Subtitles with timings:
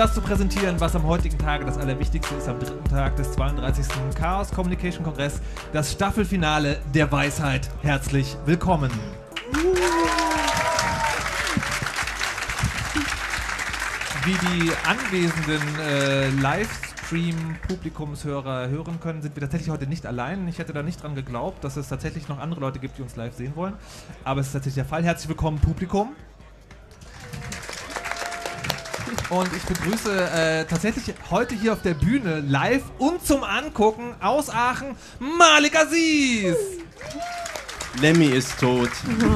[0.00, 3.86] Das zu präsentieren, was am heutigen Tage das Allerwichtigste ist, am dritten Tag des 32.
[4.14, 5.42] Chaos Communication Kongress,
[5.74, 7.68] das Staffelfinale der Weisheit.
[7.82, 8.90] Herzlich willkommen.
[14.24, 20.48] Wie die anwesenden äh, Livestream-Publikumshörer hören können, sind wir tatsächlich heute nicht allein.
[20.48, 23.16] Ich hätte da nicht dran geglaubt, dass es tatsächlich noch andere Leute gibt, die uns
[23.16, 23.74] live sehen wollen.
[24.24, 25.04] Aber es ist tatsächlich der Fall.
[25.04, 26.16] Herzlich willkommen, Publikum.
[29.30, 34.50] Und ich begrüße äh, tatsächlich heute hier auf der Bühne live und zum Angucken aus
[34.50, 36.56] Aachen Malik Aziz.
[38.00, 38.90] Lemmy ist tot.
[39.06, 39.30] Oh.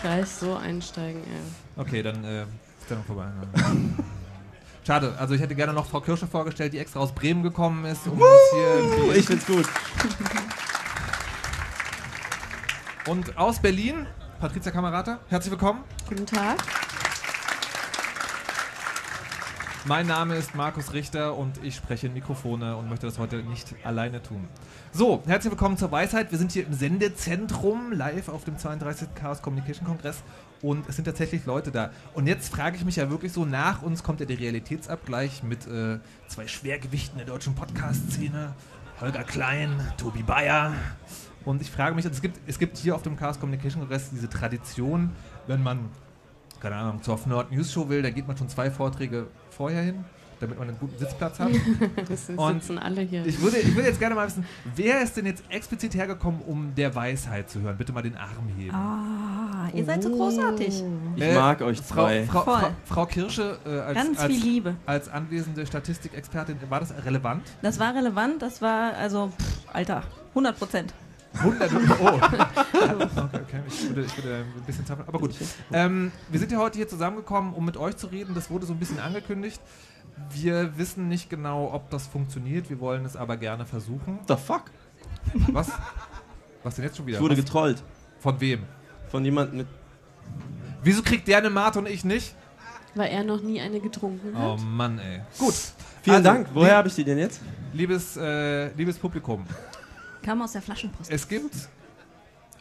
[0.00, 1.42] Gleich so einsteigen, ey.
[1.76, 3.26] Okay, dann äh, ist der noch vorbei.
[4.86, 8.06] Schade, also ich hätte gerne noch Frau Kirsche vorgestellt, die extra aus Bremen gekommen ist,
[8.06, 9.14] um uns hier.
[9.14, 9.66] Ich find's gut.
[13.06, 14.06] Und aus Berlin,
[14.40, 15.84] Patricia Kamerata, herzlich willkommen.
[16.08, 16.56] Guten Tag.
[19.86, 23.74] Mein Name ist Markus Richter und ich spreche in Mikrofone und möchte das heute nicht
[23.82, 24.46] alleine tun.
[24.92, 26.30] So, herzlich willkommen zur Weisheit.
[26.30, 29.08] Wir sind hier im Sendezentrum live auf dem 32.
[29.14, 30.22] Chaos Communication Kongress
[30.60, 31.92] und es sind tatsächlich Leute da.
[32.12, 35.66] Und jetzt frage ich mich ja wirklich so, nach uns kommt ja der Realitätsabgleich mit
[35.66, 38.54] äh, zwei Schwergewichten der deutschen Podcast-Szene.
[39.00, 40.74] Holger Klein, Tobi Bayer.
[41.46, 44.28] Und ich frage mich, es gibt, es gibt hier auf dem Chaos Communication Kongress diese
[44.28, 45.10] Tradition,
[45.46, 45.88] wenn man
[46.60, 50.04] keine Ahnung, zur Nord News Show will, da geht man schon zwei Vorträge vorher hin,
[50.40, 51.48] damit man einen guten Sitzplatz hat.
[52.36, 53.26] Und sitzen alle hier.
[53.26, 54.44] Ich würde, ich würde jetzt gerne mal wissen,
[54.74, 57.76] wer ist denn jetzt explizit hergekommen, um der Weisheit zu hören?
[57.76, 58.74] Bitte mal den Arm heben.
[58.74, 60.82] Ah, ihr seid so großartig.
[61.16, 62.24] Ich Äh, mag euch Frau, zwei.
[62.24, 62.60] Frau, Voll.
[62.60, 64.74] Frau, Frau Kirsche, äh, als, Ganz als, viel Liebe.
[64.86, 67.42] als anwesende Statistikexpertin, war das relevant?
[67.62, 70.94] Das war relevant, das war, also, pff, Alter, 100 Prozent.
[71.34, 71.70] 100
[72.00, 72.06] Oh.
[72.14, 73.60] okay, okay.
[73.68, 75.04] Ich würde, ich würde ein bisschen zapfen.
[75.06, 75.34] Aber gut.
[75.72, 78.34] Ähm, wir sind ja heute hier zusammengekommen, um mit euch zu reden.
[78.34, 79.60] Das wurde so ein bisschen angekündigt.
[80.32, 82.68] Wir wissen nicht genau, ob das funktioniert.
[82.68, 84.18] Wir wollen es aber gerne versuchen.
[84.28, 84.64] The fuck?
[85.52, 85.70] Was?
[86.62, 87.18] Was denn jetzt schon wieder?
[87.18, 87.44] Ich wurde Was?
[87.44, 87.82] getrollt.
[88.18, 88.64] Von wem?
[89.08, 89.66] Von jemandem mit.
[90.82, 92.34] Wieso kriegt der eine Mate und ich nicht?
[92.94, 94.60] Weil er noch nie eine getrunken Oh hat.
[94.60, 95.20] Mann, ey.
[95.38, 95.54] Gut.
[96.02, 96.48] Vielen Also, Dank.
[96.54, 97.40] Woher habe ich die denn jetzt?
[97.72, 99.46] Liebes, äh, liebes Publikum,
[100.22, 101.10] Kam aus der Flaschenpost.
[101.10, 101.54] es gibt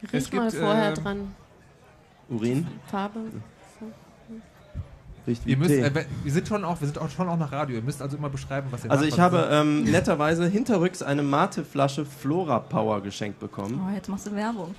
[0.02, 1.36] Riech es mal gibt, vorher ähm, dran.
[2.30, 2.68] Urin.
[2.90, 3.20] Farbe.
[5.28, 7.52] Riecht wie Ihr müsst, äh, wir sind schon auch, wir sind auch schon auch nach
[7.52, 7.76] Radio.
[7.78, 11.22] Ihr müsst also immer beschreiben, was ihr Also ich habe ihr- ähm, netterweise hinterrücks eine
[11.24, 13.82] Mate-Flasche Flora Power geschenkt bekommen.
[13.86, 14.74] Oh, jetzt machst du Werbung.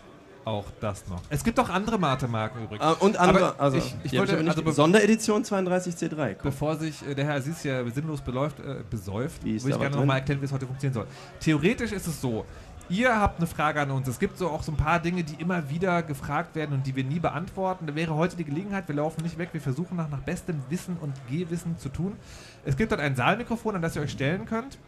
[0.47, 1.20] auch das noch.
[1.28, 2.82] Es gibt auch andere Mate-Marken übrigens.
[2.84, 6.34] Äh, und andere, Aber also ich- ich wollte- nicht- also Sonderedition 32C3.
[6.34, 6.50] Komm.
[6.50, 9.97] Bevor sich äh, der Herr Aziz ja sinnlos beläuft, äh, besäuft, Wie würde ich gerne
[9.97, 11.06] nochmal erklären, wie es heute funktionieren soll.
[11.41, 12.47] Theoretisch ist es so,
[12.91, 14.06] ihr habt eine Frage an uns.
[14.09, 16.95] Es gibt so auch so ein paar Dinge, die immer wieder gefragt werden und die
[16.95, 17.87] wir nie beantworten.
[17.87, 20.97] Da wäre heute die Gelegenheit, wir laufen nicht weg, wir versuchen nach, nach bestem Wissen
[21.01, 22.17] und Gehwissen zu tun.
[22.65, 24.78] Es gibt dort ein Saalmikrofon, an das ihr euch stellen könnt.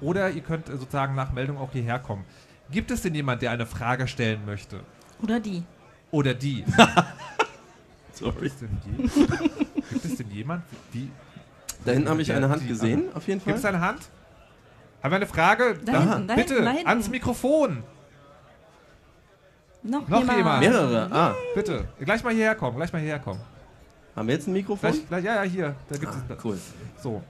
[0.00, 2.24] Oder ihr könnt äh, sozusagen nach Meldung auch hierher kommen.
[2.70, 4.80] Gibt es denn jemand, der eine Frage stellen möchte?
[5.22, 5.62] Oder die.
[6.10, 6.64] Oder die?
[8.12, 8.48] Sorry.
[8.48, 9.02] Gibt es denn die?
[9.90, 10.62] Gibt es denn jemand?
[10.92, 11.10] Wie?
[11.84, 13.74] Da hinten habe ich eine Hand die- gesehen, auf jeden Gibt es Fall.
[13.74, 14.08] eine Hand?
[15.02, 15.78] Haben wir eine Frage?
[15.84, 16.88] Da Da- hinten, da bitte, hinten, da hinten.
[16.88, 17.82] ans Mikrofon.
[19.82, 20.38] Noch, Noch jemand.
[20.38, 20.60] jemand?
[20.60, 21.08] Mehrere.
[21.12, 21.84] Ah, Bitte.
[22.00, 23.40] Gleich mal hierher kommen, gleich mal hierher kommen.
[24.16, 24.90] haben wir jetzt ein Mikrofon?
[24.90, 25.74] Gleich, gleich, ja, ja, hier.
[25.88, 26.44] Da gibt Ah, es.
[26.44, 26.58] cool.
[27.00, 27.22] So.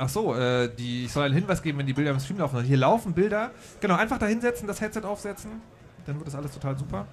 [0.00, 2.62] Ach so, äh, die, ich soll einen Hinweis geben, wenn die Bilder im Stream laufen.
[2.62, 3.50] Hier laufen Bilder.
[3.80, 5.60] Genau, einfach da hinsetzen, das Headset aufsetzen.
[6.06, 7.06] Dann wird das alles total super.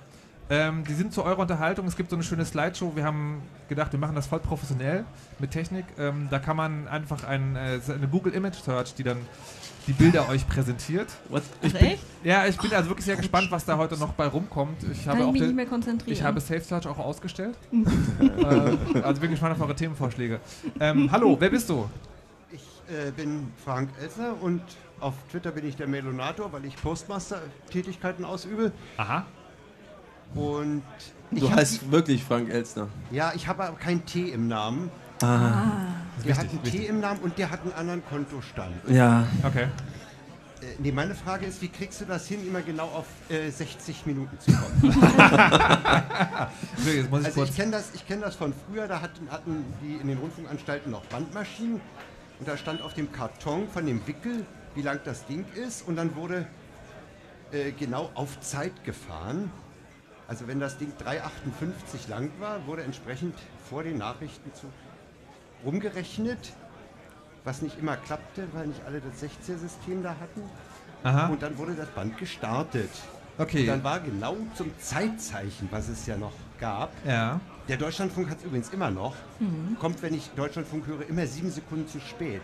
[0.49, 1.87] Ähm, die sind zu eurer Unterhaltung.
[1.87, 2.95] Es gibt so eine schöne Slideshow.
[2.95, 5.03] Wir haben gedacht, wir machen das voll professionell
[5.39, 5.85] mit Technik.
[5.97, 9.17] Ähm, da kann man einfach ein, äh, eine Google Image Search, die dann
[9.87, 11.07] die Bilder euch präsentiert.
[11.29, 11.41] What?
[11.63, 12.03] Ach, echt?
[12.23, 14.83] Ja, ich bin also wirklich sehr gespannt, was da heute noch bei rumkommt.
[14.91, 16.13] Ich Kann habe ich auch mich den- nicht mehr konzentrieren.
[16.13, 17.55] ich habe Safe Search auch ausgestellt.
[18.21, 20.39] äh, also bin gespannt auf eure Themenvorschläge.
[20.79, 21.89] Ähm, hallo, wer bist du?
[22.51, 22.61] Ich
[22.95, 24.61] äh, bin Frank Elsner und
[24.99, 28.71] auf Twitter bin ich der Melonator, weil ich Postmaster-Tätigkeiten ausübe.
[28.97, 29.25] Aha.
[30.33, 30.83] Und
[31.31, 32.87] ich Du heißt wirklich Frank Elstner.
[33.11, 34.89] die, ja, ich habe aber kein T im Namen.
[35.21, 35.71] Ah.
[36.25, 38.75] Der hat einen T im Namen und der hat einen anderen Kontostand.
[38.87, 39.25] Ja.
[39.43, 39.63] Okay.
[39.63, 44.05] Äh, nee, meine Frage ist, wie kriegst du das hin, immer genau auf äh, 60
[44.05, 44.95] Minuten zu kommen?
[46.77, 49.29] So, jetzt muss ich Also ich kenne das, ich kenn das von früher, da hatten,
[49.31, 51.79] hatten die in den Rundfunkanstalten noch Bandmaschinen
[52.39, 54.45] und da stand auf dem Karton von dem Wickel
[54.75, 56.45] wie lang das Ding ist und dann wurde
[57.51, 59.49] äh, genau auf Zeit gefahren.
[60.27, 63.35] Also wenn das Ding 3,58 lang war, wurde entsprechend
[63.69, 64.67] vor den Nachrichten zu
[65.63, 66.53] rumgerechnet,
[67.43, 70.41] was nicht immer klappte, weil nicht alle das 16-System da hatten.
[71.03, 71.27] Aha.
[71.27, 72.89] Und dann wurde das Band gestartet.
[73.37, 73.61] Okay.
[73.61, 77.39] Und dann war genau zum Zeitzeichen, was es ja noch gab, Ja.
[77.67, 79.13] der Deutschlandfunk hat es übrigens immer noch,
[79.79, 82.41] kommt, wenn ich Deutschlandfunk höre, immer sieben Sekunden zu spät.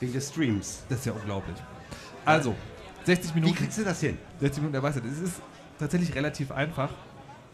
[0.00, 0.82] Wegen des Streams.
[0.88, 1.56] Das ist ja unglaublich.
[2.24, 2.56] Also,
[3.04, 3.56] 60 Wie Minuten.
[3.58, 4.18] kriegst du das hin?
[4.40, 5.04] 60 Minuten der Weisheit.
[5.04, 5.42] Es ist
[5.78, 6.90] tatsächlich relativ einfach.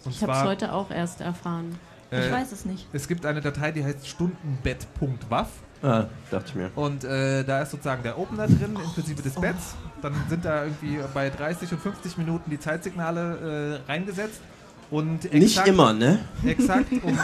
[0.05, 1.79] Und Ich habe es heute auch erst erfahren.
[2.11, 2.87] Ich äh, weiß es nicht.
[2.93, 5.49] es gibt eine Datei, die heißt stundenbett.waff.
[5.83, 6.71] Ah, dachte ich mir.
[6.75, 9.77] Und äh, da ist sozusagen der Opener drin, inklusive des Betts.
[10.03, 14.41] Dann sind da irgendwie bei 30 und 50 Minuten die Zeitsignale äh, reingesetzt.
[14.91, 16.19] Und exakt, Nicht immer, ne?
[16.45, 17.17] Exakt um.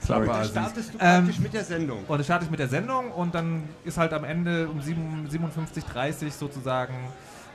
[0.00, 0.24] Sorry.
[0.24, 0.50] Klapper, Da Assis.
[0.52, 1.98] startest du Ähm, praktisch mit der Sendung.
[2.06, 5.28] Und dann starte ich mit der Sendung und dann ist halt am Ende um 7
[5.30, 6.94] 57.30 sozusagen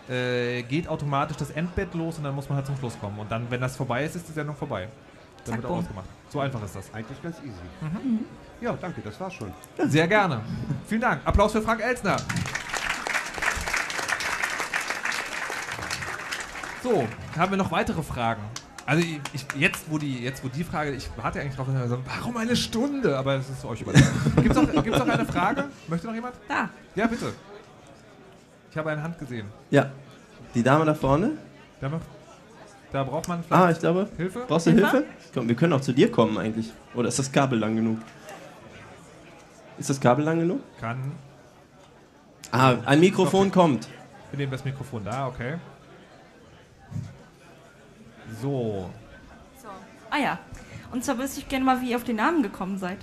[0.09, 3.19] äh, geht automatisch das Endbett los und dann muss man halt zum Schluss kommen.
[3.19, 4.88] Und dann, wenn das vorbei ist, ist die Sendung vorbei.
[5.45, 6.05] Dann Zack, wird auch ausgemacht.
[6.29, 6.94] So einfach ist das.
[6.94, 7.51] Eigentlich ganz easy.
[7.81, 8.19] Mhm.
[8.61, 9.51] Ja, danke, das war's schon.
[9.77, 10.41] Sehr gerne.
[10.88, 11.21] Vielen Dank.
[11.25, 12.17] Applaus für Frank Elsner.
[16.81, 17.07] So,
[17.38, 18.41] haben wir noch weitere Fragen?
[18.85, 19.01] Also
[19.33, 21.67] ich, jetzt, wo die, jetzt wo die Frage, ich warte eigentlich drauf,
[22.06, 23.17] warum eine Stunde?
[23.17, 24.33] Aber es ist euch überlassen.
[24.35, 25.65] Gibt es noch, gibt's noch eine Frage?
[25.88, 26.35] Möchte noch jemand?
[26.49, 26.69] Da.
[26.95, 27.33] Ja, bitte.
[28.73, 29.45] Ich habe eine Hand gesehen.
[29.69, 29.91] Ja.
[30.55, 31.33] Die Dame da vorne?
[31.79, 32.01] Da, noch,
[32.91, 34.09] da braucht man Ah, vielleicht ich glaube.
[34.17, 34.45] Hilfe.
[34.47, 34.89] Brauchst du Hilfe?
[34.89, 35.05] Hilfe?
[35.31, 36.71] Komm, wir können auch zu dir kommen eigentlich.
[36.95, 37.99] Oder ist das Kabel lang genug?
[39.77, 40.59] Ist das Kabel lang genug?
[40.81, 41.11] Kann.
[42.51, 43.87] Ah, ein Mikrofon kommt.
[44.31, 45.57] Wir nehmen das Mikrofon da, okay.
[48.41, 48.89] So.
[50.09, 50.39] Ah ja.
[50.91, 52.97] Und zwar wüsste ich gerne mal, wie ihr auf den Namen gekommen seid.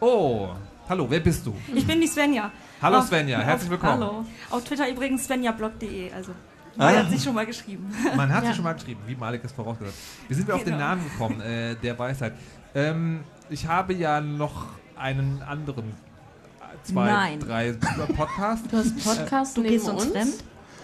[0.00, 0.48] Oh,
[0.88, 1.54] hallo, wer bist du?
[1.72, 2.50] Ich bin die Svenja.
[2.82, 3.92] Hallo Auf- Svenja, auf- herzlich willkommen.
[3.92, 4.24] Hallo.
[4.50, 6.12] Auf Twitter übrigens svenjablog.de.
[6.12, 6.32] Also,
[6.78, 6.88] Ah.
[6.88, 6.96] ah.
[6.96, 7.94] hat sich schon mal geschrieben.
[8.16, 8.50] Man hat Ja.
[8.50, 9.94] sie schon mal geschrieben, wie Malik es vorausgesagt.
[10.28, 10.84] Wie sind wir auf den Genau.
[10.86, 12.32] Namen gekommen, äh, der Weisheit?
[12.74, 13.20] Ähm,
[13.50, 17.40] ich habe ja noch einen anderen, äh, zwei, Nein.
[17.40, 17.72] drei
[18.16, 18.66] Podcasts.
[18.68, 20.12] Du hast Podcast Du neben gehst uns uns.
[20.12, 20.34] fremd?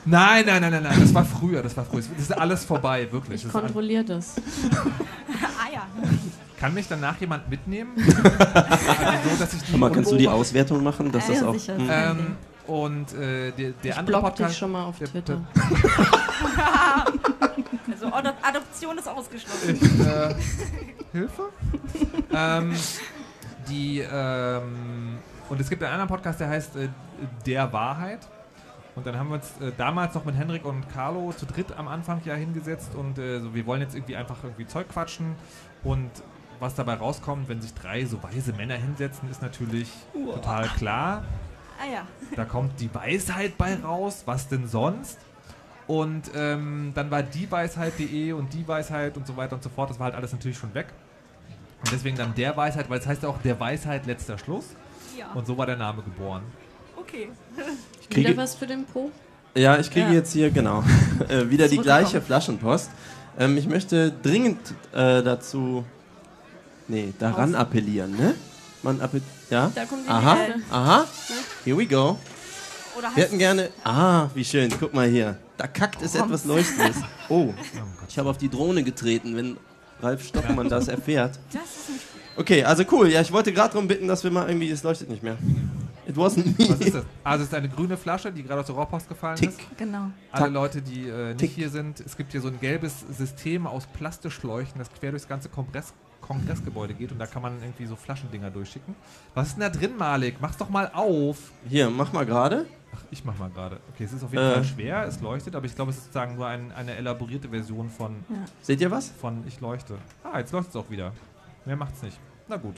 [0.05, 2.01] Nein, nein, nein, nein, nein, das war früher, das war früher.
[2.03, 3.37] Das ist alles vorbei, wirklich.
[3.37, 4.35] Ich Das ist alles- kontrolliere das.
[4.39, 5.83] Ah ja.
[6.61, 7.93] Kann mich danach jemand mitnehmen?
[7.97, 11.13] also so, dass ich mal, kannst du die Auswertung machen?
[11.13, 11.53] Dass Ja, das ja, auch.
[11.55, 11.77] sicher.
[11.77, 11.89] Hm.
[11.91, 14.59] Ähm, und äh, der, der Ich andere block dich Podcast.
[14.59, 15.41] schon mal auf der- Twitter.
[17.91, 19.75] Also Adop Adoption ist ausgeschlossen.
[19.75, 20.35] Ich, äh,
[21.13, 21.49] Hilfe?
[22.33, 22.73] ähm,
[23.69, 25.19] die, ähm,
[25.49, 26.89] und es gibt einen anderen Podcast, der heißt äh,
[27.47, 28.21] Der Wahrheit.
[28.95, 31.89] Und dann haben wir uns äh, damals noch mit Henrik und Carlo zu dritt am
[31.89, 35.35] Anfang ja hingesetzt und äh, so, wir wollen jetzt irgendwie einfach irgendwie Zeug quatschen.
[35.83, 36.11] Und
[36.61, 39.89] was dabei rauskommt, wenn sich drei so weise Männer hinsetzen, ist natürlich
[40.35, 41.25] total klar.
[41.81, 42.03] Ah ja.
[42.37, 45.19] Da kommt die Weisheit bei raus, was denn sonst?
[45.87, 49.89] Und ähm, dann war die Weisheit.de und die Weisheit und so weiter und so fort.
[49.91, 50.89] Das war halt alles natürlich schon weg.
[51.81, 54.67] Und deswegen dann der Weisheit, weil es heißt ja auch der Weisheit letzter Schluss.
[55.17, 55.31] Ja.
[55.35, 56.43] Und so war der Name geboren.
[56.97, 57.29] Okay.
[58.03, 59.11] Ich kriege, Wieder was für den Po?
[59.55, 60.13] ja, ich kriege Ja.
[60.15, 60.81] jetzt hier, genau,
[61.29, 61.83] äh, wieder die Zurückgekommen.
[61.85, 62.91] gleiche Flaschenpost.
[63.39, 64.59] Ähm, ich möchte dringend
[64.93, 65.85] äh, dazu.
[66.89, 68.35] Nee, daran Auf- appellieren, ne?
[68.83, 69.27] Man appelliert.
[69.51, 69.71] Ja?
[69.75, 70.63] Da kommt die Aha, nächste.
[70.75, 71.07] aha.
[71.65, 72.19] Here we go.
[72.97, 73.71] Oder Wir hätten gerne.
[73.85, 74.71] Ah, wie schön.
[74.79, 75.37] Guck mal hier.
[75.57, 76.97] Da kackt es etwas Leuchtendes.
[77.31, 77.53] Oh,
[78.09, 79.59] ich habe auf die Drohne getreten, wenn
[80.01, 81.39] Ralf Stockmann das erfährt.
[81.53, 82.05] das ist nicht
[82.37, 83.09] Okay, also cool.
[83.11, 84.71] Ja, ich wollte gerade darum bitten, dass wir mal irgendwie.
[84.71, 85.37] Es leuchtet nicht mehr.
[86.09, 86.69] It wasn't me.
[86.71, 87.05] Was ist das?
[87.25, 89.51] Also es ist eine grüne Flasche, die gerade aus der Rohrpost gefallen Tick.
[89.51, 89.59] ist.
[89.77, 90.11] genau.
[90.33, 90.53] Alle Tack.
[90.53, 91.51] Leute, die äh, nicht Tick.
[91.51, 95.49] hier sind, es gibt hier so ein gelbes System aus Plastischleuchten, das quer durchs ganze
[95.51, 95.93] Kongress
[96.29, 98.95] Kongressgebäude geht und da kann man irgendwie so Flaschendinger durchschicken.
[99.35, 100.37] Was ist denn da drin, Malik?
[100.41, 101.51] Mach's doch mal auf.
[101.69, 102.67] Hier, mach mal gerade.
[102.95, 103.81] Ach, ich mach mal gerade.
[103.93, 104.53] Okay, es ist auf jeden Äh.
[104.55, 107.89] Fall schwer, es leuchtet, aber ich glaube, es ist sozusagen nur ein, eine elaborierte Version
[107.91, 108.17] von,
[108.63, 109.09] Seht ihr was?
[109.11, 109.97] von Ich leuchte.
[110.23, 111.13] Ah, jetzt leuchtet es auch wieder.
[111.65, 112.19] Mehr macht's nicht.
[112.47, 112.77] Na gut.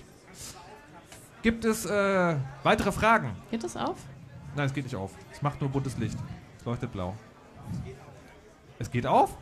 [1.43, 3.33] Gibt es äh, weitere Fragen?
[3.51, 3.97] Geht das auf?
[4.57, 5.13] Nein, es geht nicht auf.
[5.33, 6.19] Es macht nur buntes Licht.
[6.59, 7.15] Es leuchtet blau.
[8.79, 9.37] Es geht auf?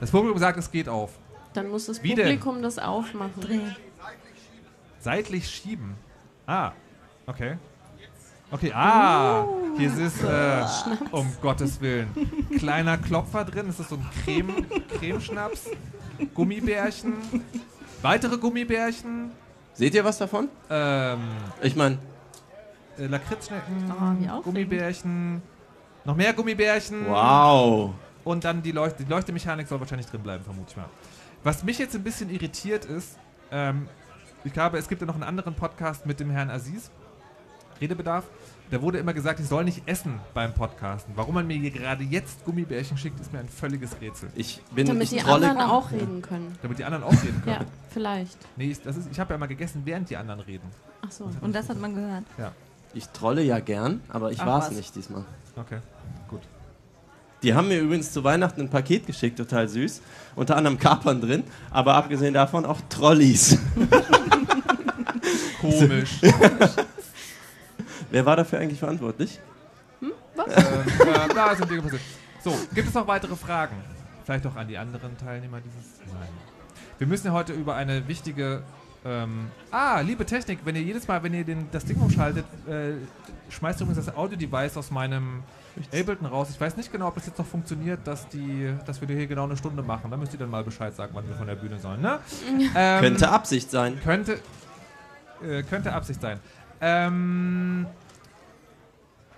[0.00, 1.18] Das Publikum sagt, es geht auf.
[1.54, 2.24] Dann muss das Wie denn?
[2.26, 3.40] Publikum das aufmachen.
[3.40, 3.74] Drehen.
[5.00, 5.94] Seitlich schieben.
[6.46, 6.72] Ah,
[7.26, 7.56] okay.
[8.50, 9.46] Okay, ah,
[9.76, 10.64] hier ist es, äh,
[11.10, 12.08] um Gottes Willen.
[12.58, 14.66] Kleiner Klopfer drin, es ist so ein Creme,
[14.98, 15.70] Cremeschnaps,
[16.34, 17.14] Gummibärchen,
[18.02, 19.32] weitere Gummibärchen,
[19.72, 20.48] Seht ihr was davon?
[20.70, 21.18] ähm,
[21.62, 21.98] Ich meine,
[22.96, 24.44] äh, Lakritzschnecken, Oh, wie aufregend.
[24.44, 25.42] Gummibärchen,
[26.04, 27.06] noch mehr Gummibärchen.
[27.08, 27.90] wow.
[28.22, 30.86] Und dann die, Leucht die Leuchtemechanik soll wahrscheinlich drin bleiben, vermute ich mal.
[31.44, 33.18] Was mich jetzt ein bisschen irritiert ist,
[33.50, 33.86] ähm,
[34.44, 36.90] ich glaube, es gibt ja noch einen anderen Podcast mit dem Herrn Aziz.
[37.82, 38.24] Redebedarf.
[38.70, 41.12] Da wurde immer gesagt, ich soll nicht essen beim Podcasten.
[41.16, 44.30] Warum man mir hier gerade jetzt Gummibärchen schickt, ist mir ein völliges Rätsel.
[44.34, 45.50] Ich bin Damit ich die trolle.
[45.50, 46.56] anderen auch reden können.
[46.62, 47.60] Damit die anderen auch reden können.
[47.60, 48.38] Ja, vielleicht.
[48.56, 50.66] Nee, ich, das ist, ich habe ja mal gegessen, während die anderen reden.
[51.06, 51.28] Ach so.
[51.42, 52.24] Und das hat man gehört.
[52.94, 55.26] Ich trolle ja gern, aber ich war es nicht diesmal.
[55.56, 55.80] Okay,
[56.28, 56.40] gut.
[57.44, 60.00] Die haben mir übrigens zu Weihnachten ein Paket geschickt, total süß.
[60.34, 63.58] Unter anderem Kapern drin, aber abgesehen davon auch Trolleys.
[65.60, 66.22] Komisch.
[68.10, 69.38] Wer war dafür eigentlich verantwortlich?
[70.00, 72.00] ähm, äh, da sind Dinge passiert.
[72.42, 73.76] So, gibt es noch weitere Fragen?
[74.24, 76.00] Vielleicht auch an die anderen Teilnehmer dieses.
[76.14, 76.28] Nein.
[76.96, 78.62] Wir müssen ja heute über eine wichtige.
[79.04, 82.92] Ähm, ah, liebe Technik, wenn ihr jedes Mal, wenn ihr den, das Ding umschaltet, äh,
[83.50, 85.42] schmeißt ihr übrigens das Audio-Device aus meinem
[85.92, 86.48] Ableton raus.
[86.50, 89.44] Ich weiß nicht genau, ob das jetzt noch funktioniert, dass, die, dass wir hier genau
[89.44, 90.10] eine Stunde machen.
[90.10, 92.00] Da müsst ihr dann mal Bescheid sagen, wann wir von der Bühne sollen.
[92.00, 92.18] Ne?
[92.76, 94.00] Ähm, Könnte Absicht sein.
[94.02, 94.38] Könnte,
[95.46, 96.38] äh, könnte Absicht sein.
[96.80, 97.86] Ähm,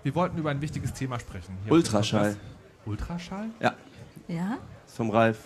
[0.03, 1.57] wir wollten über ein wichtiges Thema sprechen.
[1.69, 2.37] Ultraschall.
[2.85, 3.49] Ultraschall?
[3.61, 3.75] Ja?
[4.87, 5.39] Ist vom Ralf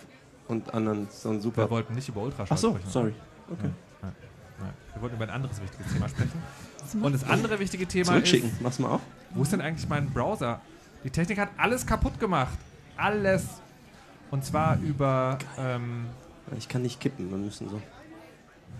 [0.48, 1.62] und anderen so ein super.
[1.66, 2.90] Wir wollten nicht über Ultraschall Ach so, sprechen.
[2.90, 3.14] sorry.
[3.50, 3.70] Okay.
[4.02, 4.14] Nein.
[4.94, 6.42] Wir wollten über ein anderes wichtiges Thema sprechen.
[7.02, 8.50] Und das andere wichtige Thema Zurückschicken.
[8.50, 9.00] ist, Mach's mal auf.
[9.30, 10.60] wo ist denn eigentlich mein Browser?
[11.04, 12.56] Die Technik hat alles kaputt gemacht.
[12.96, 13.44] Alles.
[14.30, 16.06] Und zwar über ähm,
[16.58, 17.80] Ich kann nicht kippen, wir müssen so.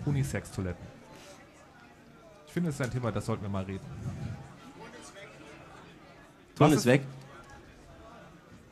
[0.05, 0.85] Unisex-Toiletten.
[2.47, 3.85] Ich finde, das ist ein Thema, das sollten wir mal reden.
[6.55, 7.01] Ton ist ist- weg.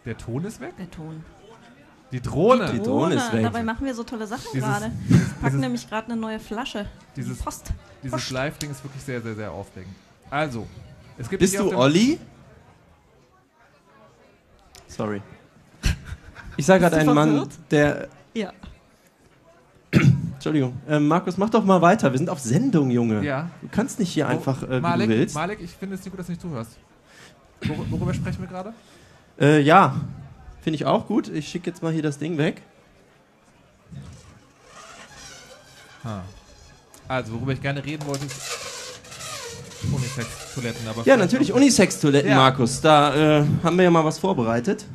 [0.06, 0.76] Der Ton ist weg?
[0.78, 1.24] Der Ton.
[2.12, 2.72] Die Drohne.
[2.72, 3.44] Die Drohne ist weg.
[3.44, 4.92] Dabei machen wir so tolle Sachen Dieses- gerade.
[5.08, 6.88] Wir packen dieses- nämlich gerade eine neue Flasche.
[7.16, 7.72] Dieses- Post.
[8.04, 9.94] Dieses Live-Ding ist wirklich sehr, sehr, sehr aufregend.
[10.30, 10.68] Also,
[11.18, 12.20] es gibt Bist du Olli?
[15.00, 15.22] Sorry.
[16.58, 18.10] Ich sah gerade einen Mann, der.
[18.34, 18.52] Ja.
[20.34, 20.74] Entschuldigung.
[20.90, 22.12] Ähm, Markus, mach doch mal weiter.
[22.12, 23.24] Wir sind auf Sendung, Junge.
[23.24, 23.50] Ja.
[23.62, 25.36] Du kannst nicht hier einfach, äh, wie Malek, du willst.
[25.36, 26.72] Malek, ich finde es nicht gut, dass du nicht zuhörst.
[27.64, 28.74] Wor worüber sprechen wir gerade?
[29.40, 29.96] Äh, ja,
[30.60, 31.30] finde ich auch gut.
[31.30, 32.62] Ich schicke jetzt mal hier das Ding weg.
[37.08, 38.69] Also, worüber ich gerne reden wollte, ist
[39.92, 40.88] Unisex-Toiletten.
[40.88, 42.36] aber Ja, natürlich Unisex-Toiletten, Ja.
[42.38, 42.82] Markus.
[42.82, 44.86] Da äh, haben wir ja mal was vorbereitet.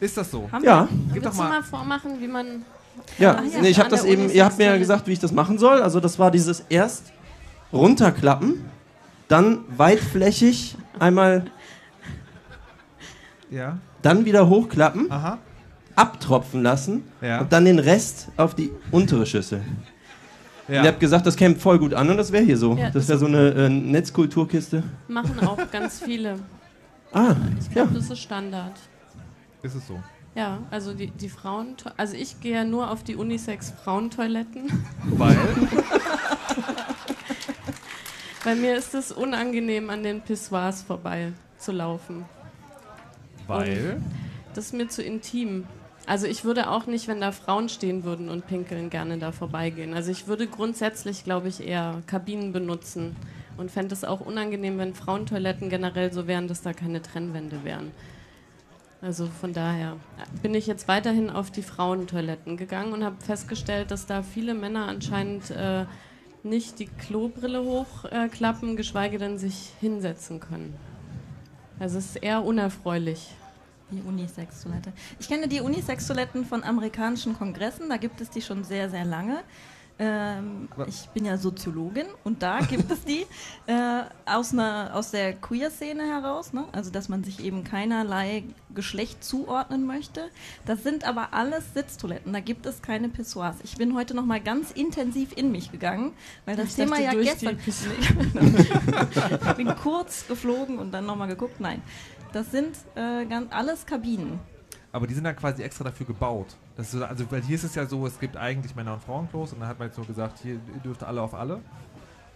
[0.00, 0.48] Ist das so?
[0.52, 1.48] Haben Ja, Gib Willst doch du mal.
[1.48, 2.46] mal vormachen, wie man.
[3.18, 3.34] ja.
[3.34, 5.58] Ja, nee, ich habe das eben, ihr habt mir ja gesagt, wie ich das machen
[5.58, 5.82] soll.
[5.82, 7.04] Also das war dieses erst
[7.72, 8.64] runterklappen,
[9.28, 11.46] dann weitflächig einmal,
[13.50, 13.78] Ja.
[14.02, 15.38] dann wieder hochklappen, Aha.
[15.96, 17.40] abtropfen lassen Ja.
[17.40, 19.62] und dann den Rest auf die untere Schüssel.
[20.68, 20.82] Ja.
[20.82, 22.76] Ihr habt gesagt, das käme voll gut an und das wäre hier so.
[22.76, 24.82] Ja, das wäre so eine äh, Netzkulturkiste.
[25.08, 26.36] Machen auch ganz viele.
[27.12, 27.72] Ah, Ich ja.
[27.84, 28.74] glaube, das ist Standard.
[29.62, 29.98] Ist es so.
[30.34, 31.74] Ja, also die, die Frauen.
[31.96, 34.84] Also ich gehe ja nur auf die Unisex-Frauentoiletten.
[35.16, 35.36] Weil.
[38.44, 42.24] Bei mir ist es unangenehm, an den Pissoirs vorbei zu laufen.
[43.46, 44.00] weil.
[44.54, 45.64] Das ist mir zu intim.
[46.08, 49.92] Also ich würde auch nicht, wenn da Frauen stehen würden und pinkeln, gerne da vorbeigehen.
[49.92, 53.14] Also ich würde grundsätzlich, glaube ich, eher Kabinen benutzen
[53.58, 57.92] und fände es auch unangenehm, wenn Frauentoiletten generell so wären, dass da keine Trennwände wären.
[59.02, 59.98] Also von daher
[60.40, 64.88] bin ich jetzt weiterhin auf die Frauentoiletten gegangen und habe festgestellt, dass da viele Männer
[64.88, 65.84] anscheinend äh,
[66.42, 70.74] nicht die Klobrille hochklappen, geschweige denn sich hinsetzen können.
[71.78, 73.28] Also es ist eher unerfreulich.
[73.90, 74.92] Die Unisex-Toilette.
[75.18, 79.42] Ich kenne die Unisex-Toiletten von amerikanischen Kongressen, da gibt es die schon sehr, sehr lange.
[80.00, 83.26] Ähm, ich bin ja Soziologin und da gibt es die
[83.66, 86.66] äh, aus, einer, aus der Queer-Szene heraus, ne?
[86.70, 90.30] also dass man sich eben keinerlei Geschlecht zuordnen möchte.
[90.66, 93.56] Das sind aber alles Sitztoiletten, da gibt es keine Pissoirs.
[93.64, 96.12] Ich bin heute noch mal ganz intensiv in mich gegangen,
[96.46, 97.58] weil das Ich Thema dachte, ja gestern...
[99.48, 101.58] Ich bin kurz geflogen und dann nochmal geguckt.
[101.58, 101.82] Nein,
[102.32, 104.38] das sind äh, ganz, alles Kabinen.
[104.92, 106.56] Aber die sind dann quasi extra dafür gebaut.
[106.78, 109.60] So, also, weil hier ist es ja so, es gibt eigentlich Männer- und Frauenklos und
[109.60, 111.60] dann hat man jetzt nur gesagt, hier ihr dürft alle auf alle.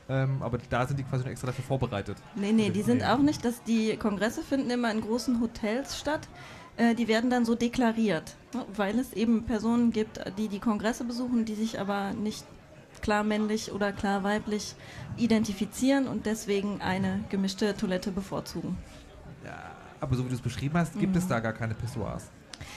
[0.08, 2.16] Ähm, aber da sind die quasi extra dafür vorbereitet.
[2.34, 6.28] Nee, nee, die sind auch nicht, dass die Kongresse finden immer in großen Hotels statt.
[6.76, 11.04] Äh, die werden dann so deklariert, ne, weil es eben Personen gibt, die die Kongresse
[11.04, 12.44] besuchen, die sich aber nicht
[13.00, 14.75] klar männlich oder klar weiblich
[15.16, 18.76] identifizieren und deswegen eine gemischte Toilette bevorzugen.
[20.02, 22.25] Aber so wie du es beschrieben hast, gibt es da gar keine Pissoirs.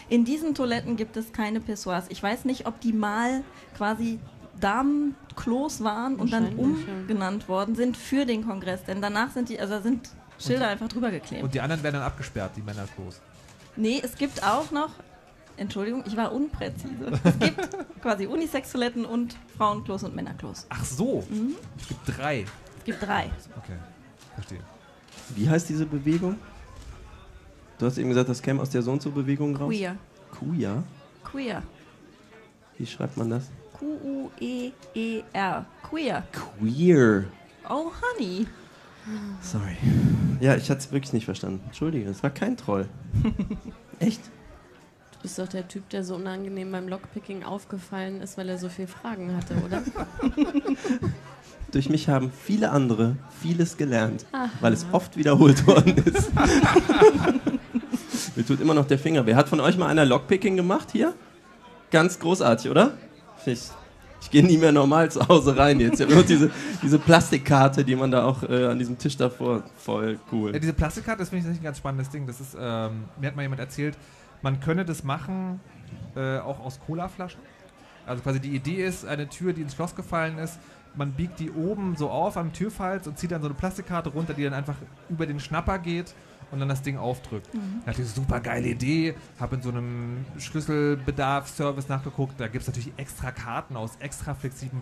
[0.10, 2.06] In diesen Toiletten gibt es keine Pissoirs.
[2.10, 3.44] Ich weiß nicht, ob die mal
[3.76, 4.20] quasi
[4.60, 8.84] Damenklos waren und dann umgenannt worden sind für den Kongress.
[8.84, 11.42] Denn danach sind die, also sind Schilder einfach drüber geklebt.
[11.42, 13.20] Und die anderen werden dann abgesperrt, die Männerklos.
[13.76, 14.92] Nee, es gibt auch noch,
[15.58, 17.20] Entschuldigung, ich war unpräzise.
[17.24, 17.70] Es gibt
[18.04, 20.68] quasi Unisex-Toiletten und Frauenklos und Männerklos.
[20.70, 21.26] Ach so.
[21.28, 21.56] Mhm.
[21.80, 22.46] Es gibt drei.
[22.78, 23.32] Es gibt drei.
[23.58, 23.80] Okay,
[24.36, 24.60] verstehe.
[25.36, 26.38] Wie heißt diese Bewegung?
[27.78, 29.70] Du hast eben gesagt, das käme aus der so und so Bewegung raus.
[29.70, 29.98] Queer.
[30.32, 30.84] Queer?
[31.24, 31.64] Queer.
[32.78, 33.50] Wie schreibt man das?
[33.74, 35.66] Q-U-E-E-R.
[35.84, 36.24] Queer.
[36.32, 37.26] Queer.
[37.70, 38.48] Oh, honey.
[39.42, 39.78] Sorry.
[40.40, 41.62] Ja, ich hatte es wirklich nicht verstanden.
[41.66, 42.88] Entschuldige, es war kein Troll.
[44.00, 44.22] Echt?
[45.12, 48.70] Du bist doch der Typ, der so unangenehm beim Lockpicking aufgefallen ist, weil er so
[48.70, 49.84] viele Fragen hatte, oder?
[51.72, 54.26] Durch mich haben viele andere vieles gelernt,
[54.62, 56.32] weil es oft wiederholt worden ist.
[58.36, 59.36] Mir tut immer noch der Finger weh.
[59.36, 61.14] Hat von euch mal einer Lockpicking gemacht hier?
[61.92, 62.94] Ganz großartig, oder?
[63.46, 63.70] Ich,
[64.22, 66.00] ich gehe nie mehr normal zu Hause rein jetzt.
[66.00, 66.52] Ich habe nur diese,
[66.82, 69.64] diese Plastikkarte, die man da auch äh, an diesem Tisch davor.
[69.78, 70.52] Voll cool.
[70.52, 72.28] Ja, diese Plastikkarte, das finde ich ein ganz spannendes Ding.
[72.28, 73.98] Das ist, ähm, mir hat mal jemand erzählt,
[74.42, 75.62] man könne das machen,
[76.16, 77.40] äh, auch aus Colaflaschen.
[78.06, 80.60] Also quasi die Idee ist, eine Tür, die ins Schloss gefallen ist,
[80.96, 84.34] man biegt die oben so auf am Türfalz und zieht dann so eine Plastikkarte runter,
[84.34, 84.76] die dann einfach
[85.10, 86.14] über den Schnapper geht
[86.52, 87.50] und dann das Ding aufdrückt.
[87.54, 92.62] Da hatte ich eine super geile Idee, habe in so einem Schlüsselbedarfsservice nachgeguckt, da gibt
[92.62, 94.82] es natürlich extra Karten aus extra, flexiblen,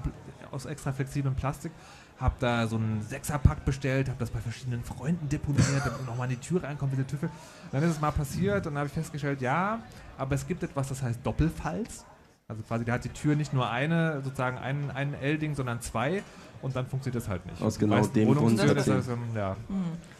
[0.52, 1.72] aus extra flexiblem Plastik.
[2.20, 6.40] Hab da so einen Sechserpack bestellt, habe das bei verschiedenen Freunden deponiert, damit nochmal in
[6.40, 7.30] die Tür reinkommt, diese Tüffel.
[7.72, 9.80] Dann ist es mal passiert und dann habe ich festgestellt, ja,
[10.18, 12.06] aber es gibt etwas, das heißt Doppelfalz.
[12.48, 16.24] Also quasi, da hat die Tür nicht nur eine, sozusagen ein, ein L-Ding, sondern zwei
[16.64, 17.62] und dann funktioniert das halt nicht.
[17.62, 19.56] Aus genau dem Grund das, ähm, ja.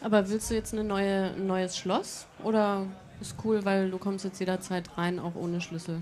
[0.02, 2.28] Aber willst du jetzt eine neue, ein neues Schloss?
[2.44, 2.86] Oder
[3.22, 6.00] ist cool, weil du kommst jetzt jederzeit rein, auch ohne Schlüssel?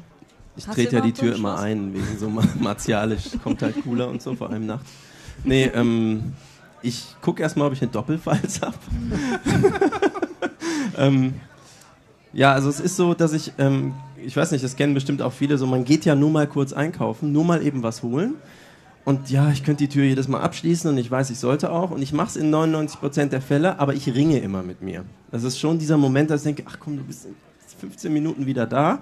[0.57, 3.29] Ich trete ja die Tür immer ein, wegen so ma- martialisch.
[3.43, 4.89] Kommt halt cooler und so, vor allem nachts.
[5.43, 6.33] Nee, ähm,
[6.81, 8.75] ich gucke erstmal, ob ich eine Doppelfalz habe.
[10.98, 11.36] ähm,
[12.33, 15.33] ja, also es ist so, dass ich, ähm, ich weiß nicht, das kennen bestimmt auch
[15.33, 18.36] viele, so man geht ja nur mal kurz einkaufen, nur mal eben was holen.
[19.03, 21.91] Und ja, ich könnte die Tür jedes Mal abschließen und ich weiß, ich sollte auch.
[21.91, 25.05] Und ich mache es in 99% der Fälle, aber ich ringe immer mit mir.
[25.31, 27.36] Das ist schon dieser Moment, dass ich denke, ach komm, du bist in
[27.80, 28.99] 15 Minuten wieder da.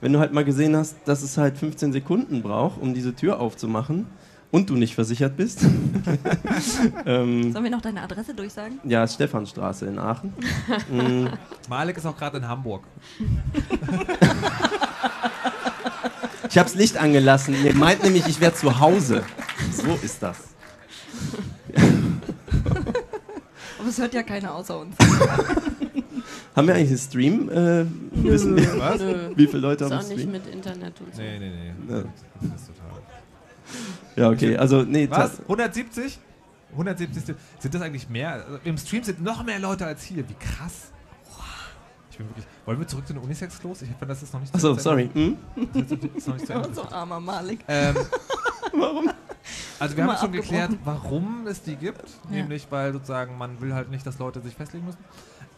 [0.00, 3.40] Wenn du halt mal gesehen hast, dass es halt 15 Sekunden braucht, um diese Tür
[3.40, 4.06] aufzumachen
[4.50, 5.64] und du nicht versichert bist.
[7.06, 8.78] ähm, Sollen wir noch deine Adresse durchsagen?
[8.84, 10.32] ja, ist Stephanstraße in Aachen.
[10.92, 11.26] Mm,
[11.68, 12.82] Malek ist auch gerade in Hamburg.
[16.50, 17.54] ich habe das Licht angelassen.
[17.64, 19.22] Ihr meint nämlich, ich wäre zu Hause.
[19.72, 20.36] So ist das.
[23.78, 24.96] Aber es hört ja keiner außer uns.
[26.56, 27.48] Haben wir eigentlich einen Stream?
[27.50, 27.84] Äh,
[28.24, 28.98] wissen wir, Was?
[29.00, 29.30] Nö.
[29.36, 30.32] wie viele Leute Ist haben auch einen nicht Stream?
[30.32, 31.22] mit Internet und so.
[31.22, 31.94] Nee, nee, nee.
[31.94, 32.02] Ja.
[32.40, 33.02] Das ist total.
[34.16, 34.56] Ja, okay.
[34.56, 35.36] Also, nee, Was?
[35.36, 36.18] ta- 170?
[36.72, 37.36] 170?
[37.60, 38.32] Sind das eigentlich mehr?
[38.32, 40.28] Also Im Stream sind noch mehr Leute als hier.
[40.28, 40.90] Wie krass.
[42.18, 42.46] Ich bin wirklich.
[42.66, 43.82] Wollen wir zurück zu den Unisex-Klos?
[43.82, 45.08] Ich finde, das ist noch nicht zu Achso, sorry.
[45.12, 45.36] Hm?
[45.72, 46.68] Das ist noch nicht zu Ende.
[46.74, 47.60] so armer Malik.
[47.68, 47.94] Ähm,
[48.72, 49.08] Warum?
[49.78, 52.02] also wir haben schon geklärt, warum es die gibt.
[52.24, 52.30] Ja.
[52.30, 54.98] Nämlich, weil sozusagen man will halt nicht, dass Leute sich festlegen müssen.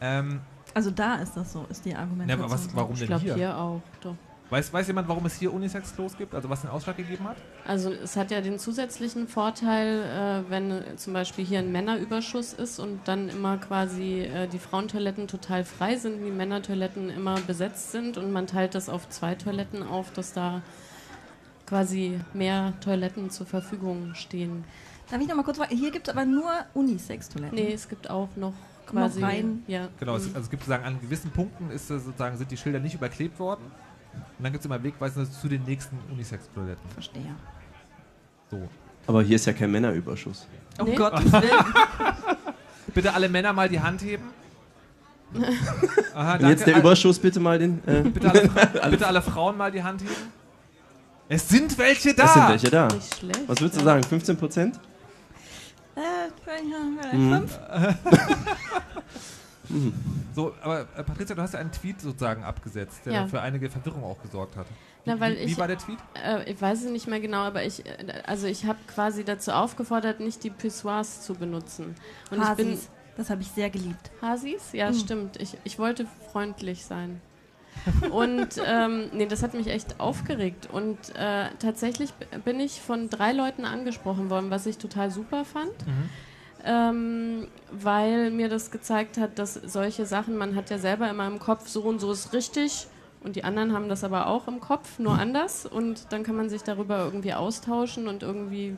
[0.02, 0.40] Ähm,
[0.74, 2.44] Also da ist das so, ist die Argumentation.
[2.44, 3.34] aber was, warum Ich denn glaube hier?
[3.36, 3.80] hier auch.
[4.02, 4.14] Doch.
[4.50, 6.34] Weiß, weiß jemand, warum es hier Unisex-Klos gibt?
[6.34, 7.36] Also was den Ausschlag gegeben hat?
[7.64, 12.52] Also es hat ja den zusätzlichen Vorteil, äh, wenn äh, zum Beispiel hier ein Männerüberschuss
[12.52, 17.92] ist und dann immer quasi äh, die Frauentoiletten total frei sind, die Männertoiletten immer besetzt
[17.92, 20.62] sind und man teilt das auf zwei Toiletten auf, dass da
[21.66, 24.64] quasi mehr Toiletten zur Verfügung stehen.
[25.10, 25.76] Darf ich noch mal kurz fragen?
[25.76, 27.54] Hier gibt es aber nur Unisex-Toiletten.
[27.56, 28.54] Nee, es gibt auch noch
[28.86, 29.62] quasi rein?
[29.68, 30.34] Ja, Genau, es, mhm.
[30.34, 33.62] also es gibt sozusagen an gewissen Punkten ist sozusagen, sind die Schilder nicht überklebt worden.
[34.12, 36.90] Und dann gibt es immer Wegweisende zu den nächsten Unisex-Toiletten.
[36.90, 37.34] Verstehe.
[38.50, 38.68] So.
[39.06, 40.46] Aber hier ist ja kein Männerüberschuss.
[40.78, 40.98] Oh Nee.
[40.98, 41.12] Willen.
[42.94, 44.24] Bitte alle Männer mal die Hand heben.
[46.14, 47.80] Aha, Und jetzt der Überschuss bitte mal den.
[47.86, 48.48] Äh, Bitte alle,
[48.90, 50.10] bitte alle Frauen mal die Hand heben.
[51.28, 52.24] Es sind welche da!
[52.24, 52.88] es sind welche da.
[52.88, 53.40] nicht schlecht.
[53.46, 54.02] Was würdest du sagen?
[54.02, 54.80] 15 Prozent?
[55.94, 56.00] äh,
[56.42, 56.64] vielleicht
[59.70, 59.92] Mhm.
[60.34, 63.26] So, aber äh, Patricia, du hast ja einen Tweet sozusagen abgesetzt, der Ja.
[63.26, 64.66] für einige Verwirrung auch gesorgt hat.
[65.06, 65.98] Na, weil wie, wie ich- war der Tweet?
[66.22, 69.52] Äh, ich weiß es nicht mehr genau, aber ich, äh, also ich habe quasi dazu
[69.52, 71.94] aufgefordert, nicht die Pissoirs zu benutzen.
[72.30, 72.88] Und ich bin Hasis.
[73.16, 74.10] Das habe ich sehr geliebt.
[74.22, 74.72] Hasis?
[74.72, 74.94] Ja, Mhm.
[74.94, 75.40] stimmt.
[75.40, 77.20] Ich, ich wollte freundlich sein.
[78.10, 80.68] Und ähm, nee, das hat mich echt aufgeregt.
[80.70, 82.12] Und äh, tatsächlich
[82.44, 85.72] bin ich von drei Leuten angesprochen worden, was ich total super fand.
[86.64, 91.38] Ähm, weil mir das gezeigt hat, dass solche Sachen, man hat ja selber immer im
[91.38, 92.86] Kopf, so und so ist richtig.
[93.22, 95.66] Und die anderen haben das aber auch im Kopf, nur anders.
[95.66, 98.76] Und dann kann man sich darüber irgendwie austauschen und irgendwie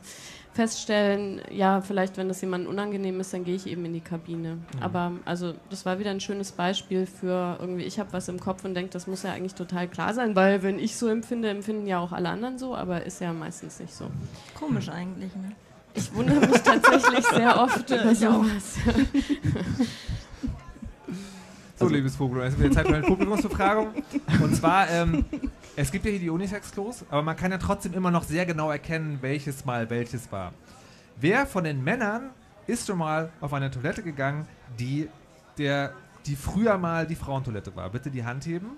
[0.52, 4.58] feststellen, ja, vielleicht, wenn das jemandem unangenehm ist, dann gehe ich eben in die Kabine.
[4.80, 8.64] Aber also das war wieder ein schönes Beispiel für irgendwie, ich habe was im Kopf
[8.64, 11.86] und denke, das muss ja eigentlich total klar sein, weil wenn ich so empfinde, empfinden
[11.86, 14.06] ja auch alle anderen so, aber ist ja meistens nicht so.
[14.54, 15.34] Komisch eigentlich.
[15.36, 15.52] Ne?
[15.94, 18.44] Ich wundere mich tatsächlich sehr oft über ich auch.
[18.44, 18.76] sowas.
[21.78, 23.88] So, Also- liebes Publikum, es ist wieder Zeit für eine Publikumsbefragung.
[24.40, 25.24] Und zwar, ähm,
[25.74, 28.70] es gibt ja hier die Unisex-Klos, aber man kann ja trotzdem immer noch sehr genau
[28.70, 30.52] erkennen, welches mal welches war.
[31.20, 32.31] Wer von den Männern
[32.68, 34.46] ist schon mal auf eine Toilette gegangen,
[34.78, 35.09] die,
[35.59, 35.92] der,
[36.26, 37.90] die früher mal die Frauentoilette war?
[37.90, 38.76] Bitte die Hand heben.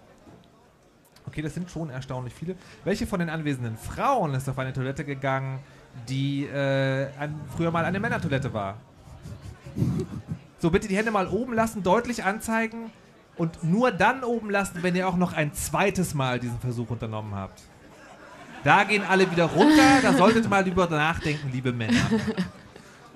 [1.26, 2.54] Okay, das sind schon erstaunlich viele.
[2.84, 5.58] Welche von den anwesenden Frauen ist auf eine Toilette gegangen,
[6.08, 8.76] die äh, ein, früher mal eine Männertoilette war?
[10.58, 12.90] So, bitte die Hände mal oben lassen, deutlich anzeigen
[13.36, 17.34] und nur dann oben lassen, wenn ihr auch noch ein zweites Mal diesen Versuch unternommen
[17.34, 17.62] habt.
[18.62, 22.00] Da gehen alle wieder runter, da solltet ihr mal drüber nachdenken, liebe Männer.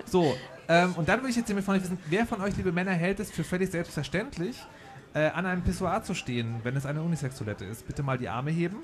[0.05, 0.35] So,
[0.67, 2.91] ähm, und dann würde ich jetzt nämlich von euch wissen, wer von euch, liebe Männer,
[2.91, 4.55] hält es für völlig selbstverständlich,
[5.15, 7.87] äh, an einem Pissoir zu stehen, wenn es eine Unisex-Toilette ist?
[7.87, 8.77] Bitte mal die Arme heben.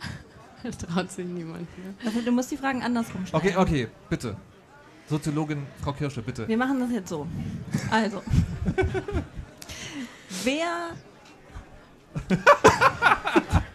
[0.78, 1.93] Traut sich niemand mehr.
[2.06, 3.43] Also, du musst die Fragen andersrum stellen.
[3.43, 4.36] Okay, okay, bitte.
[5.10, 6.47] Soziologin Frau Kirsche, bitte.
[6.47, 7.28] Wir machen das jetzt so.
[7.91, 8.23] Also.
[10.43, 10.91] Wer.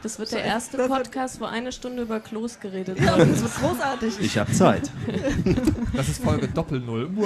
[0.02, 3.30] Das wird der erste Podcast, wo eine Stunde über Klos geredet Ja, wird.
[3.32, 4.18] das wird großartig.
[4.20, 4.90] Ich habe Zeit.
[5.94, 7.10] Das ist Folge Doppel-Null.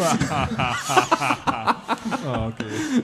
[2.25, 3.03] okay.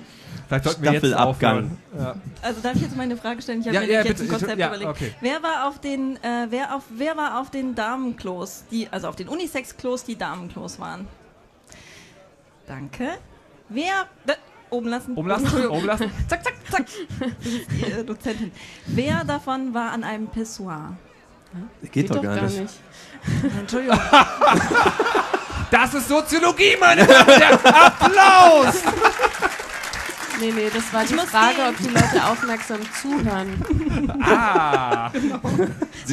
[0.51, 1.79] Vielleicht sollten wir jetzt aufhören.
[1.97, 2.17] Ja.
[2.43, 3.61] Also darf ich jetzt meine Frage stellen?
[3.61, 4.23] Ich habe Ja, mir ja, jetzt bitte.
[4.25, 4.91] ein Konzept Ja, überlegt.
[4.91, 5.15] okay.
[5.21, 9.15] Wer war auf den, äh, wer auf, wer war auf den Damenklos, die, also auf
[9.15, 11.07] den Unisex-Klos, die Damenklos waren?
[12.67, 13.11] Danke.
[13.69, 14.35] Wer, da,
[14.71, 15.15] oben lassen.
[15.15, 16.11] Oben lassen, oben lassen.
[16.29, 16.87] Zack, zack, zack.
[17.21, 18.51] Das ist die äh, Dozentin.
[18.87, 20.97] Wer davon war an einem Pissoir?
[21.93, 22.61] Geht, doch gar nicht.
[23.57, 24.01] Entschuldigung.
[25.71, 27.59] Das ist Soziologie, meine Damen und Herren.
[27.65, 28.83] Applaus!
[30.41, 31.69] Nee, nee, das war die muss Frage, gehen.
[31.69, 33.63] ob die Leute aufmerksam zuhören.
[34.23, 35.21] Ah, Sie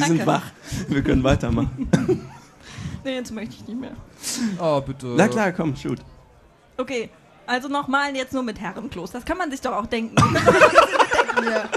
[0.02, 0.26] sind Danke.
[0.26, 0.42] wach.
[0.88, 1.88] Wir können weitermachen.
[3.04, 3.92] Nee, jetzt möchte ich nicht mehr.
[4.60, 5.06] oh, bitte.
[5.16, 5.98] Na klar, komm, shoot.
[6.76, 7.10] Okay,
[7.46, 9.10] also nochmal jetzt nur mit Herrenklos.
[9.12, 10.16] Das kann man sich doch auch denken.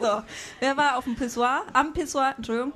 [0.00, 0.22] So,
[0.60, 1.62] wer war auf dem Pissoir?
[1.72, 2.72] Am Pissoir, Entschuldigung.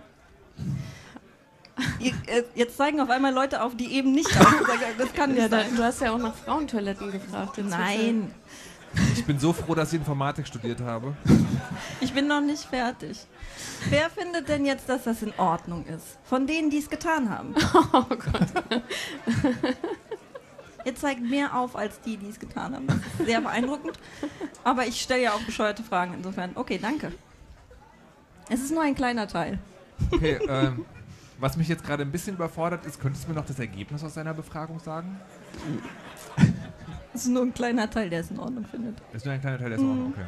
[2.00, 4.56] Äh, jetzt zeigen auf einmal Leute auf, die eben nicht haben.
[4.98, 5.66] Das kann Ja, sein.
[5.76, 7.56] du hast ja auch nach Frauentoiletten gefragt.
[7.58, 8.34] Jetzt Nein,
[9.14, 11.14] Ich bin so froh, dass ich Informatik studiert habe.
[12.00, 13.26] ich bin noch nicht fertig.
[13.88, 16.18] Wer findet denn jetzt, dass das in Ordnung ist?
[16.24, 17.54] Von denen, die es getan haben.
[17.92, 18.48] Oh Gott.
[20.84, 22.86] Ihr zeigt mehr auf als die, die es getan haben.
[22.86, 23.98] Das ist sehr beeindruckend.
[24.64, 26.52] Aber ich stelle ja auch bescheuerte Fragen insofern.
[26.54, 27.12] Okay, danke.
[28.48, 29.58] Es ist nur ein kleiner Teil.
[30.10, 30.84] Okay, ähm,
[31.38, 34.14] was mich jetzt gerade ein bisschen überfordert ist, könntest du mir noch das Ergebnis aus
[34.14, 35.20] deiner Befragung sagen?
[37.14, 38.98] Es ist nur ein kleiner Teil, der es in Ordnung findet.
[39.12, 40.26] Das ist nur ein kleiner Teil der Ordnung, okay.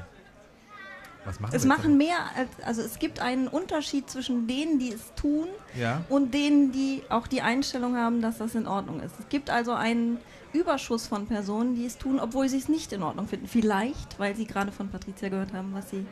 [1.24, 5.14] Was machen Es machen mehr, als, also es gibt einen Unterschied zwischen denen, die es
[5.14, 5.48] tun?
[5.78, 6.02] Ja?
[6.08, 9.18] und denen, die auch die Einstellung haben, dass das in Ordnung ist.
[9.18, 10.18] Es gibt also einen
[10.52, 13.48] Überschuss von Personen, die es tun, obwohl sie es nicht in Ordnung finden.
[13.48, 16.06] Vielleicht, weil sie gerade von Patricia gehört haben, was sie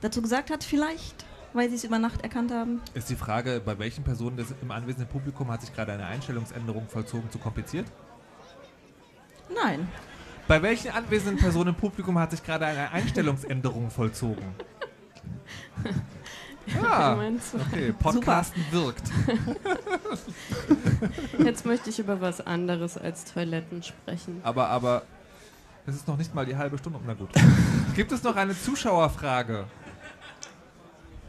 [0.00, 0.62] dazu gesagt hat.
[0.62, 2.80] Vielleicht, weil sie es über Nacht erkannt haben.
[2.94, 6.86] Ist die Frage, bei welchen Personen des, im anwesenden Publikum hat sich gerade eine Einstellungsänderung
[6.88, 7.86] vollzogen, zu kompliziert?
[9.54, 9.88] Nein.
[10.48, 14.44] Bei welchen anwesenden Personen im Publikum hat sich gerade eine Einstellungsänderung vollzogen?
[16.66, 17.18] Ja,
[17.66, 19.02] okay, Podcasten wirkt.
[21.44, 24.40] Jetzt möchte ich über was anderes als Toiletten sprechen.
[24.44, 25.02] Aber, aber,
[25.86, 27.00] es ist noch nicht mal die halbe Stunde.
[27.04, 27.30] Na gut.
[27.96, 29.64] Gibt es noch eine Zuschauerfrage?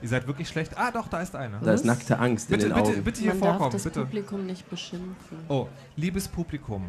[0.01, 0.77] Ihr seid wirklich schlecht.
[0.77, 1.59] Ah, doch, da ist eine.
[1.63, 3.03] Da ist nackte Angst in Bitte, den bitte, Augen.
[3.03, 4.01] bitte hier Man darf vorkommen, das bitte.
[4.01, 5.37] Publikum nicht beschimpfen.
[5.47, 6.85] Oh, liebes Publikum.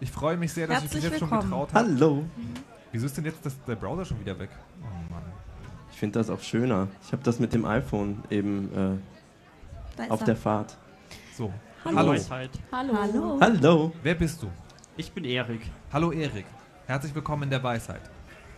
[0.00, 1.50] Ich freue mich sehr, dass ich Herzlich mich jetzt schon willkommen.
[1.50, 1.88] getraut habe.
[1.88, 2.24] Hallo.
[2.92, 4.50] Wieso ist denn jetzt das, der Browser schon wieder weg?
[4.80, 5.22] Oh Mann.
[5.90, 6.88] Ich finde das auch schöner.
[7.04, 9.00] Ich habe das mit dem iPhone eben
[9.98, 10.26] äh, auf er.
[10.26, 10.76] der Fahrt.
[11.36, 11.52] So.
[11.84, 11.96] Hallo.
[11.96, 12.10] Hallo.
[12.12, 12.50] Weisheit.
[12.70, 12.94] Hallo.
[12.94, 13.38] Hallo.
[13.40, 13.92] Hallo.
[14.02, 14.48] Wer bist du?
[14.96, 15.62] Ich bin Erik.
[15.92, 16.46] Hallo Erik.
[16.86, 18.00] Herzlich willkommen in der Weisheit.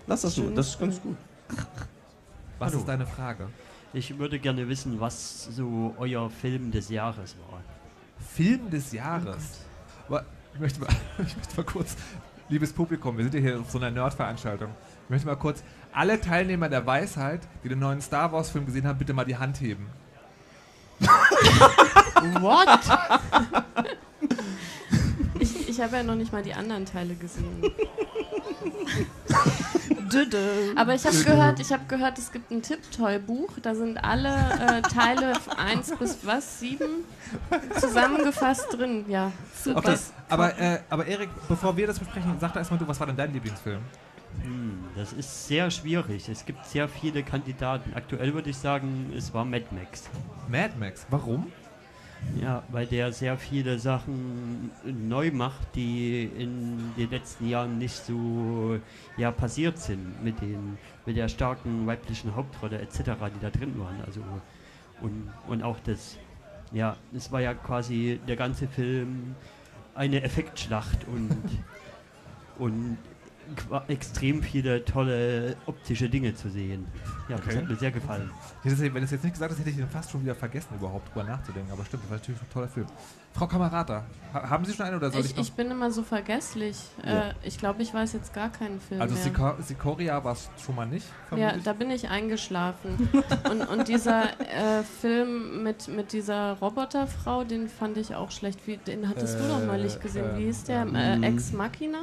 [0.06, 1.16] Lass das so, das ist ganz gut.
[2.58, 2.80] Was Hallo.
[2.80, 3.48] ist deine Frage?
[3.92, 7.60] Ich würde gerne wissen, was so euer Film des Jahres war.
[8.18, 9.60] Film des Jahres.
[10.08, 10.88] Aber Ich möchte, mal,
[11.26, 11.96] ich möchte mal kurz,
[12.48, 14.70] liebes Publikum, wir sind ja hier auf so einer Nerd-Veranstaltung.
[15.04, 18.98] Ich möchte mal kurz alle Teilnehmer der Weisheit, die den neuen Star Wars-Film gesehen haben,
[18.98, 19.86] bitte mal die Hand heben.
[22.40, 22.80] What?
[25.38, 27.64] Ich, ich habe ja noch nicht mal die anderen Teile gesehen.
[30.76, 33.52] Aber ich habe gehört, ich habe gehört, es gibt ein Tipptoy-Buch.
[33.62, 36.84] Da sind alle äh, Teile 1 bis was 7
[37.78, 39.06] zusammengefasst drin.
[39.08, 39.32] Ja,
[39.64, 42.98] Okay, was aber, äh, aber Erik, bevor wir das besprechen, sag doch erstmal du, was
[42.98, 43.80] war denn dein Lieblingsfilm?
[44.42, 46.28] Hm, das ist sehr schwierig.
[46.28, 47.92] Es gibt sehr viele Kandidaten.
[47.94, 50.08] Aktuell würde ich sagen, es war Mad Max.
[50.48, 51.06] Mad Max.
[51.10, 51.50] Warum?
[52.40, 58.78] Ja, weil der sehr viele Sachen neu macht, die in den letzten Jahren nicht so
[59.16, 62.98] ja, passiert sind mit, den, mit der starken weiblichen Hauptrolle etc.,
[63.34, 64.02] die da drin waren.
[64.06, 64.20] Also,
[65.00, 66.18] und, und auch das,
[66.72, 69.34] ja, es war ja quasi der ganze Film
[70.00, 71.30] eine Effektschlacht und,
[72.58, 72.96] und
[73.88, 76.86] extrem viele tolle optische Dinge zu sehen.
[77.28, 77.56] Ja, das Okay.
[77.58, 78.30] hat mir sehr gefallen.
[78.62, 81.08] Wenn du es jetzt nicht gesagt hast, hätte ich den fast schon wieder vergessen, überhaupt
[81.14, 81.70] drüber nachzudenken.
[81.72, 82.86] Aber stimmt, das war natürlich ein toller Film.
[83.32, 85.42] Frau Kamerata, ha haben Sie schon einen oder soll ich, Ich, noch?
[85.44, 86.76] ich bin immer so vergesslich.
[87.04, 87.28] Ja.
[87.28, 89.22] Äh, ich glaube, ich weiß jetzt gar keinen Film also mehr.
[89.22, 91.62] Siko Sikoria war es schon mal nicht, Ja, vermutlich.
[91.62, 93.08] da bin ich eingeschlafen.
[93.50, 98.66] und, und dieser äh, Film mit, mit dieser Roboterfrau, den fand ich auch schlecht.
[98.66, 100.26] Wie, den hattest du doch Äh, neulich gesehen.
[100.36, 100.82] Wie ähm, hieß der?
[100.82, 101.98] ähm, Äh, Ex Machina?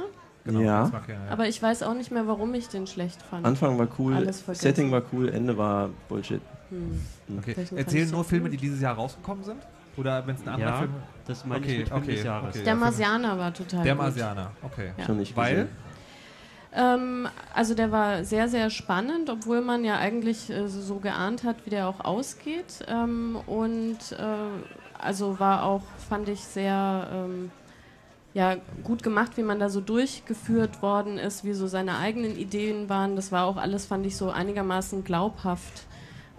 [0.48, 0.90] Genau, Ja.
[1.28, 3.44] Aber ich weiß auch nicht mehr, warum ich den schlecht fand.
[3.44, 4.32] Anfang war cool.
[4.32, 6.40] Setting war cool, Ende war Bullshit.
[6.70, 7.00] Hm.
[7.38, 7.52] okay.
[7.52, 8.54] Vielleicht fand Erzählen nur Filme, gut.
[8.54, 9.58] die dieses Jahr rausgekommen sind?
[9.98, 10.90] Oder wenn es ein anderer Ja, Film
[11.26, 12.54] das meine Okay, ich mit Film okay, des Jahres.
[12.54, 12.64] okay.
[12.64, 13.94] Der Marsianer war total Der.
[13.94, 14.92] Marsianer, okay.
[14.96, 15.04] Ja.
[15.04, 15.68] Schon nicht Weil?
[16.72, 21.44] Ähm, also der war sehr, sehr spannend, obwohl man ja eigentlich äh, so so geahnt
[21.44, 22.84] hat, wie der auch ausgeht.
[22.86, 27.50] Ähm, und äh, also war auch, fand ich, sehr ähm,
[28.34, 32.88] ja, gut gemacht, wie man da so durchgeführt worden ist, wie so seine eigenen Ideen
[32.88, 33.16] waren.
[33.16, 35.86] Das war auch alles, fand ich, so einigermaßen glaubhaft.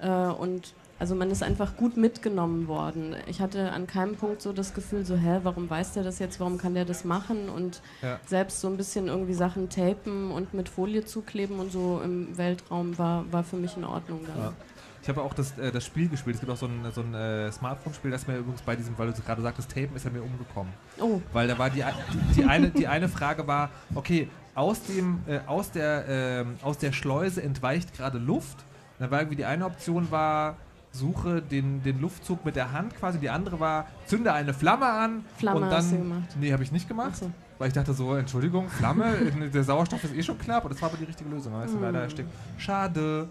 [0.01, 3.15] Äh, und also man ist einfach gut mitgenommen worden.
[3.27, 6.39] Ich hatte an keinem Punkt so das Gefühl, so, hä, warum weiß der das jetzt,
[6.41, 7.49] warum kann der das machen?
[7.49, 8.19] Und Ja.
[8.25, 12.97] selbst so ein bisschen irgendwie Sachen tapen und mit Folie zukleben und so im Weltraum
[12.97, 14.37] war, war für mich in Ordnung dann.
[14.37, 14.53] Ja.
[15.01, 16.35] Ich habe auch das, äh, das Spiel gespielt.
[16.35, 19.11] Es gibt auch so ein, so ein äh, Smartphone-Spiel, das mir übrigens bei diesem, weil
[19.11, 20.73] du gerade sagtest, Tapen ist er mir umgekommen.
[20.99, 21.83] Oh, Weil da war die,
[22.13, 26.77] die, die, eine, die eine Frage war, okay, aus, dem, äh, aus, der, ähm, aus
[26.77, 28.57] der Schleuse entweicht gerade Luft.
[28.97, 30.57] Und dann war irgendwie die eine Option war,
[30.91, 33.19] suche den, den Luftzug mit der Hand quasi.
[33.19, 35.23] Die andere war, zünde eine Flamme an.
[35.37, 36.23] Flamme und dann, hast du gemacht.
[36.39, 37.11] Nee, habe ich nicht gemacht.
[37.13, 37.31] Ach so.
[37.57, 39.13] Weil ich dachte so, Entschuldigung, Flamme,
[39.53, 40.63] der Sauerstoff ist eh schon knapp.
[40.65, 41.53] Und das war aber die richtige Lösung.
[41.53, 41.81] Aber ist Hm.
[41.81, 42.29] leider erstickt.
[42.57, 43.27] Schade.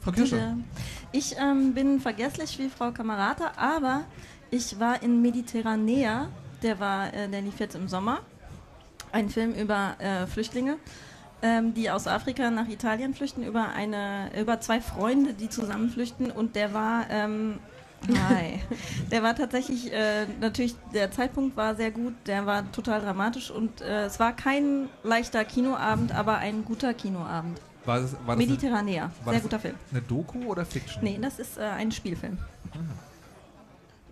[0.00, 0.56] Frau Kirsche.
[1.12, 4.04] Ich ähm, bin vergesslich wie Frau Kamerata, aber
[4.50, 6.28] ich war in Mediterranea,
[6.62, 8.20] der war, äh, der lief jetzt im Sommer.
[9.12, 10.76] Ein Film über äh, Flüchtlinge,
[11.42, 16.30] ähm, die aus Afrika nach Italien flüchten, über eine, über zwei Freunde, die zusammen flüchten
[16.30, 17.58] und der war ähm,
[18.08, 18.60] Hi.
[19.10, 23.82] Der war tatsächlich, äh, natürlich, der Zeitpunkt war sehr gut, der war total dramatisch und
[23.82, 27.60] äh, es war kein leichter Kinoabend, aber ein guter Kinoabend.
[27.84, 29.74] War das, war das eine, Mediterranea, war sehr das guter Film.
[29.90, 31.02] eine Doku oder Fiction?
[31.02, 32.38] Nee, das ist äh, ein Spielfilm.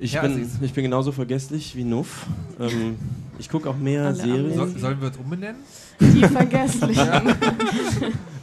[0.00, 2.26] Ich, Ja, bin, ich bin genauso vergesslich wie Nuff.
[2.60, 2.96] Ähm,
[3.38, 4.54] ich gucke auch mehr Alle Serien.
[4.54, 5.60] Soll, sollen wir uns umbenennen?
[6.00, 7.06] die Vergesslichen.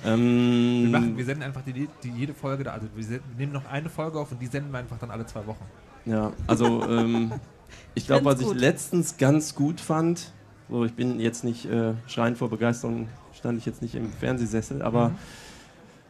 [0.03, 3.37] Wir, Ähm, machen, wir senden einfach die, die jede Folge da, also wir, senden, wir
[3.47, 5.65] nehmen noch eine Folge auf und die senden wir einfach dann alle zwei Wochen.
[6.05, 7.31] Ja, also ähm,
[7.95, 8.61] ich glaube, was find's ich gut.
[8.61, 10.31] letztens ganz gut fand,
[10.69, 13.07] so ich bin jetzt nicht äh, schreiend vor Begeisterung,
[13.45, 15.15] stand ich jetzt nicht im Fernsehsessel, aber Mhm.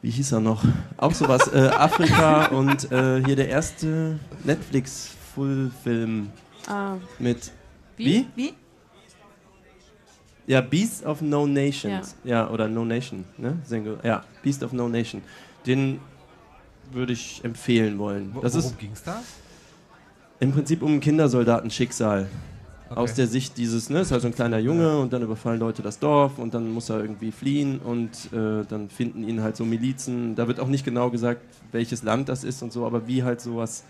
[0.04, 0.64] wie hieß er noch?
[0.96, 6.30] Auch sowas, äh, Afrika und äh, hier der erste Netflix-Full-Film
[6.68, 7.52] ah, mit
[7.98, 8.26] wie?
[8.38, 8.54] Wie?
[10.48, 12.16] Ja, Beast of No Nations.
[12.24, 13.58] Ja, oder No Nation, ne?
[13.66, 13.98] Single.
[14.04, 15.22] Ja, Beast of No Nation.
[15.66, 16.00] Den
[16.94, 18.30] würde ich empfehlen wollen.
[18.34, 19.22] Wo, Das worum ist ging es da?
[20.40, 22.30] im Prinzip um ein Kindersoldatenschicksal.
[22.88, 23.00] Okay.
[23.00, 25.82] Aus der Sicht dieses, ne, ist halt so ein kleiner Junge und dann überfallen Leute
[25.82, 29.66] das Dorf und dann muss er irgendwie fliehen und äh, dann finden ihn halt so
[29.66, 30.36] Milizen.
[30.36, 33.42] Da wird auch nicht genau gesagt, welches Land das ist und so, aber wie halt
[33.42, 33.86] sowas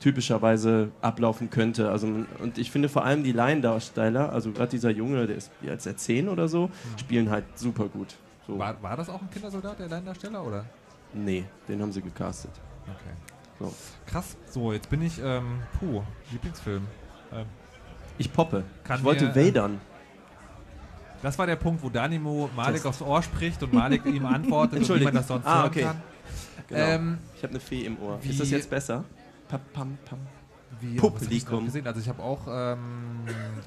[0.00, 1.90] typischerweise ablaufen könnte.
[1.90, 5.86] Also, und ich finde vor allem die Laiendarsteller, also gerade dieser Junge, der ist als
[5.86, 8.16] er 10 oder so, spielen halt super gut.
[8.46, 8.58] So.
[8.58, 10.64] war, war das auch ein Kindersoldat, der Laiendarsteller, oder?
[11.14, 12.52] Nee, den haben sie gecastet.
[12.84, 13.14] Okay.
[13.58, 13.72] So.
[14.06, 14.36] Krass.
[14.50, 16.86] So, jetzt bin ich, ähm, puh, Lieblingsfilm.
[17.32, 17.46] Ähm,
[18.18, 18.64] Ich poppe.
[18.84, 19.70] Kann ich wollte mir, äh,
[21.22, 24.88] das war der Punkt, wo Danimo Malik Das- aufs Ohr spricht und Malik ihm antwortet,
[24.88, 25.82] und wie man das sonst Ah, hören okay.
[25.82, 26.02] kann.
[26.68, 26.80] Genau.
[26.80, 28.18] Ähm, ich habe eine Fee im Ohr.
[28.22, 29.04] Ist das jetzt besser?
[29.48, 30.18] Pam, pam, pam.
[30.80, 31.60] Wie, Publikum.
[31.60, 31.86] ich gesehen?
[31.86, 33.24] Also ich habe auch ähm,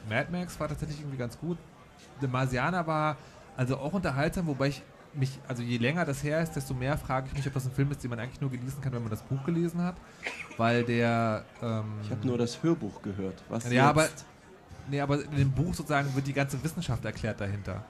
[0.09, 1.57] Mad Max war tatsächlich irgendwie ganz gut.
[2.21, 3.17] The Marsianer war
[3.57, 4.83] also auch unterhaltsam, wobei ich
[5.13, 7.71] mich, also je länger das her ist, desto mehr frage ich mich, ob das ein
[7.71, 9.95] Film ist, den man eigentlich nur genießen kann, wenn man das Buch gelesen hat.
[10.57, 13.41] Weil der ähm, Ich habe nur das Hörbuch gehört.
[13.49, 13.83] Was Ja, jetzt?
[13.83, 14.07] aber
[14.89, 17.83] Nee, aber in dem Buch sozusagen wird die ganze Wissenschaft erklärt dahinter.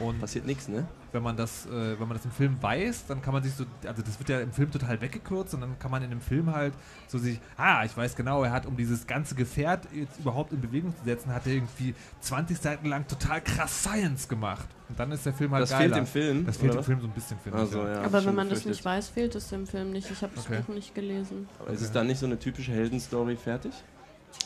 [0.00, 0.86] Und Passiert nichts, ne?
[1.10, 3.64] wenn man das, äh, wenn man das im Film weiß, dann kann man sich so,
[3.84, 6.52] also das wird ja im Film total weggekürzt und dann kann man in dem Film
[6.54, 6.72] halt
[7.08, 10.60] so sich, ah, ich weiß genau, er hat, um dieses ganze Gefährt jetzt überhaupt in
[10.60, 14.68] Bewegung zu setzen, hat er irgendwie 20 Seiten lang total krass Science gemacht.
[14.88, 15.96] Und dann ist der Film halt Das geiler.
[15.96, 16.46] fehlt im Film.
[16.46, 17.88] Das fehlt oder im Film so ein bisschen, finde Also, ich.
[17.88, 18.02] ja.
[18.02, 20.08] Aber wenn man das nicht weiß, fehlt es dem Film nicht.
[20.08, 20.60] Ich habe das Okay.
[20.64, 21.48] Buch nicht gelesen.
[21.58, 23.72] Aber ist es dann nicht so eine typische Heldenstory fertig?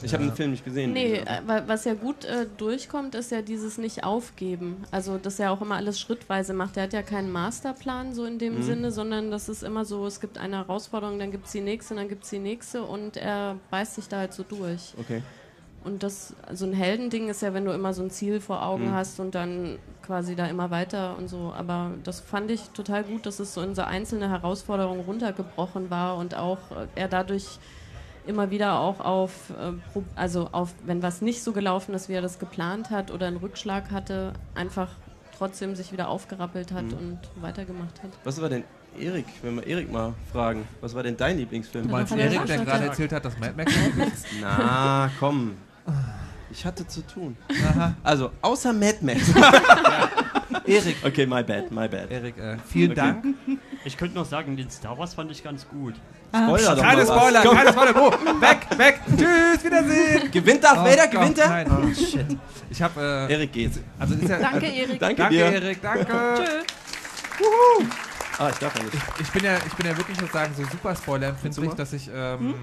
[0.04, 0.92] Ich habe den Film nicht gesehen.
[0.92, 4.78] Nee, äh, wa- was ja gut äh, durchkommt, ist ja dieses Nicht-Aufgeben.
[4.90, 6.76] Also, dass er auch immer alles schrittweise macht.
[6.76, 8.62] Er hat ja keinen Masterplan so in dem Mhm.
[8.62, 11.94] Sinne, sondern das ist immer so, es gibt eine Herausforderung, dann gibt es die nächste,
[11.94, 14.94] dann gibt es die nächste und er beißt sich da halt so durch.
[14.98, 15.22] Okay.
[15.84, 18.88] Und das, so ein Heldending ist ja, wenn du immer so ein Ziel vor Augen
[18.88, 18.92] Mhm.
[18.94, 21.52] hast und dann quasi da immer weiter und so.
[21.56, 26.16] Aber das fand ich total gut, dass es so in so einzelne Herausforderungen runtergebrochen war
[26.18, 27.58] und auch äh, er dadurch
[28.26, 29.72] immer wieder auch auf, äh,
[30.14, 33.36] also auf, wenn was nicht so gelaufen ist, wie er das geplant hat oder einen
[33.38, 34.88] Rückschlag hatte, einfach
[35.36, 36.92] trotzdem sich wieder aufgerappelt hat Mhm.
[36.92, 38.10] und weitergemacht hat.
[38.24, 38.64] Was war denn
[38.98, 41.86] Erik, wenn wir Erik mal fragen, was war denn dein Lieblingsfilm?
[41.86, 44.26] Du meinst er Erik, der gerade erzählt hat, dass Mad Max ist?
[44.40, 45.56] Na, komm.
[46.50, 47.36] Ich hatte zu tun.
[48.04, 49.32] Also, außer Mad Max.
[50.66, 50.96] Erik.
[51.04, 52.10] Okay, my bad, my bad.
[52.10, 53.00] Erik, äh, vielen Okay.
[53.00, 53.24] Dank.
[53.84, 55.94] Ich könnte noch sagen, den Star Wars fand ich ganz gut.
[56.34, 57.02] Spoiler doch Keine.
[57.04, 57.96] Spoiler, keine Spoiler.
[57.96, 59.00] Oh, weg, weg.
[59.16, 60.30] Tschüss, Wiedersehen.
[60.30, 61.48] Gewinnt Darth Oh Vader, Gott, gewinnt er?
[61.48, 62.38] Nein, oh shit.
[62.70, 63.72] Ich hab, äh, Erik geht.
[63.98, 64.98] also ist ja, Danke, also, Erik.
[64.98, 65.36] Danke, Danke.
[65.36, 66.06] Erik, danke.
[67.36, 67.44] Tschö.
[68.38, 68.96] Ah, ich darf ja nicht.
[69.20, 71.76] Ich bin ja, ich bin ja wirklich sozusagen so super spoiler-empfindlich, Super.
[71.76, 72.54] dass ich, ähm,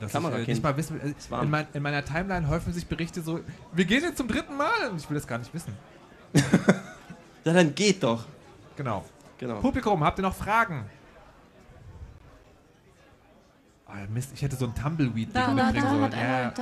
[0.00, 1.00] dass ich äh, nicht mal wissen.
[1.00, 3.40] Äh, in, mein, in meiner Timeline häufen sich Berichte so,
[3.72, 5.74] wir gehen jetzt zum dritten Mal und ich will das gar nicht wissen.
[7.44, 8.26] Ja, dann geht doch.
[8.76, 9.06] Genau.
[9.38, 9.60] Genau.
[9.60, 10.84] Publikum, habt ihr noch Fragen?
[13.90, 16.12] Ah, Mist, ich hätte so einen Tumbleweed Da, da, mitbringen sollen.
[16.12, 16.52] Ja,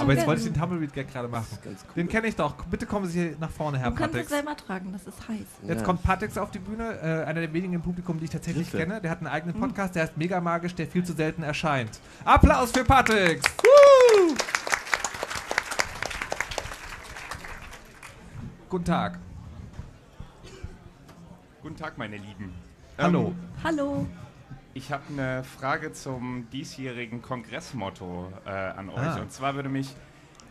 [0.00, 1.46] Aber jetzt wollte ich den Tumbleweed-Gag gerade machen.
[1.64, 1.74] Cool.
[1.96, 2.54] Den kenne ich doch.
[2.66, 4.30] Bitte kommen Sie hier nach vorne, Herr Du kannst es Patex.
[4.30, 5.38] selber tragen, das ist heiß.
[5.66, 5.84] Jetzt Ja.
[5.84, 8.86] kommt Patex auf die Bühne, äh, einer der wenigen im Publikum, die ich tatsächlich Hilfe.
[8.86, 9.00] kenne.
[9.00, 11.98] Der hat einen eigenen Podcast, der ist mega magisch, der viel zu selten erscheint.
[12.24, 13.42] Applaus für Patex!
[13.58, 14.34] Woo!
[18.68, 19.18] Guten Tag.
[21.62, 22.54] Guten Tag, meine Lieben.
[22.96, 23.28] Hallo.
[23.28, 24.06] Ähm, Hallo.
[24.74, 28.98] Ich habe eine Frage zum diesjährigen Kongressmotto äh, an euch.
[28.98, 29.20] Ah.
[29.20, 29.94] Und zwar würde mich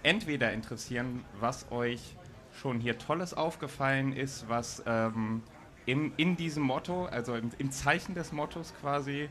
[0.01, 2.15] entweder interessieren, was euch
[2.53, 5.43] schon hier Tolles aufgefallen ist, was ähm,
[5.85, 9.29] im, in diesem Motto, also im, im Zeichen des Mottos quasi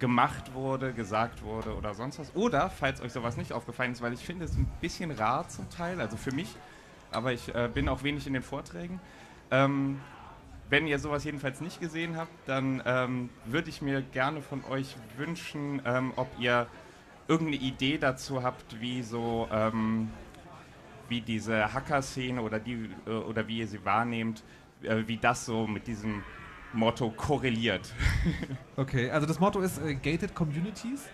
[0.00, 2.34] gemacht wurde, gesagt wurde oder sonst was.
[2.34, 5.68] Oder, falls euch sowas nicht aufgefallen ist, weil ich finde es ein bisschen rar zum
[5.70, 6.56] Teil, also für mich,
[7.12, 9.00] aber ich äh, bin auch wenig in den Vorträgen.
[9.50, 10.00] Ähm,
[10.70, 14.96] wenn ihr sowas jedenfalls nicht gesehen habt, dann ähm, würde ich mir gerne von euch
[15.16, 16.66] wünschen, ähm, ob ihr
[17.26, 20.10] irgendeine Idee dazu habt, wie so, ähm,
[21.08, 24.42] wie diese Hacker-Szene oder die äh, oder wie ihr sie wahrnehmt,
[24.82, 26.22] äh, wie das so mit diesem
[26.72, 27.92] Motto korreliert.
[28.76, 31.08] Okay, also das Motto ist äh, Gated Communities.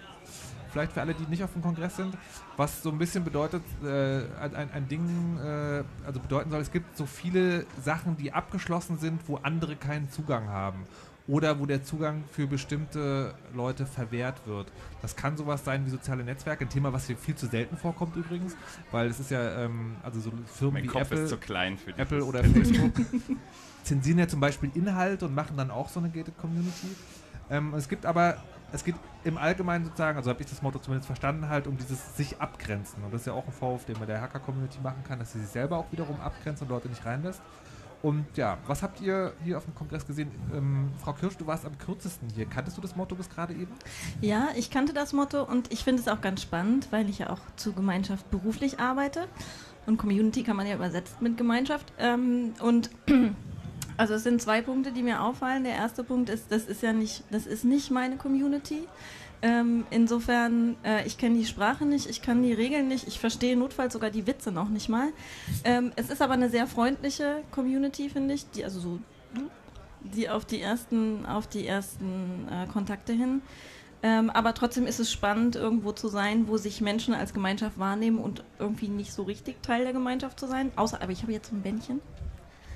[0.74, 2.18] Vielleicht für alle, die nicht auf dem Kongress sind,
[2.56, 6.96] was so ein bisschen bedeutet, äh, ein, ein Ding, äh, also bedeuten soll, es gibt
[6.96, 10.84] so viele Sachen, die abgeschlossen sind, wo andere keinen Zugang haben.
[11.28, 14.66] Oder wo der Zugang für bestimmte Leute verwehrt wird.
[15.00, 18.16] Das kann sowas sein wie soziale Netzwerke, ein Thema, was hier viel zu selten vorkommt
[18.16, 18.56] übrigens,
[18.90, 21.78] weil es ist ja, ähm, also so Firmen Mein wie Kopf Apple, ist zu klein
[21.78, 22.42] für Apple oder.
[22.42, 22.94] Facebook
[23.84, 26.88] zensieren ja zum Beispiel Inhalte und machen dann auch so eine gated Community.
[27.50, 28.38] Ähm, es gibt aber,
[28.74, 32.16] es geht im Allgemeinen sozusagen, also habe ich das Motto zumindest verstanden, halt um dieses
[32.16, 33.04] sich abgrenzen.
[33.04, 35.40] Und das ist ja auch ein Vorwurf, den man der Hacker-Community machen kann, dass sie
[35.40, 37.40] sich selber auch wiederum abgrenzt und Leute nicht reinlässt.
[38.02, 40.30] Und ja, was habt ihr hier auf dem Kongress gesehen?
[40.52, 42.44] Ähm, Frau Kirsch, du warst am kürzesten hier.
[42.46, 43.72] Kanntest du das Motto bis gerade eben?
[44.20, 47.30] Ja, ich kannte das Motto und ich finde es auch ganz spannend, weil ich ja
[47.30, 49.26] auch zu Gemeinschaft beruflich arbeite.
[49.86, 51.92] Und Community kann man ja übersetzt mit Gemeinschaft.
[51.98, 52.90] Ähm, und
[53.96, 55.64] also es sind zwei Punkte, die mir auffallen.
[55.64, 58.88] Der erste Punkt ist, das ist ja nicht, das ist nicht meine Community.
[59.42, 63.56] Ähm, insofern, äh, ich kenne die Sprache nicht, ich kann die Regeln nicht, ich verstehe
[63.56, 65.08] notfalls sogar die Witze noch nicht mal.
[65.64, 68.98] Ähm, es ist aber eine sehr freundliche Community, finde ich, die also so
[70.00, 73.42] die auf die ersten, auf die ersten äh, Kontakte hin.
[74.02, 78.18] Ähm, aber trotzdem ist es spannend, irgendwo zu sein, wo sich Menschen als Gemeinschaft wahrnehmen
[78.18, 80.72] und irgendwie nicht so richtig Teil der Gemeinschaft zu sein.
[80.76, 82.00] Außer, aber ich habe jetzt so ein Bändchen.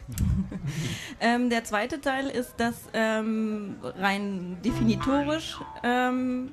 [1.20, 6.52] ähm, der zweite Teil ist, dass ähm, rein definitorisch ähm,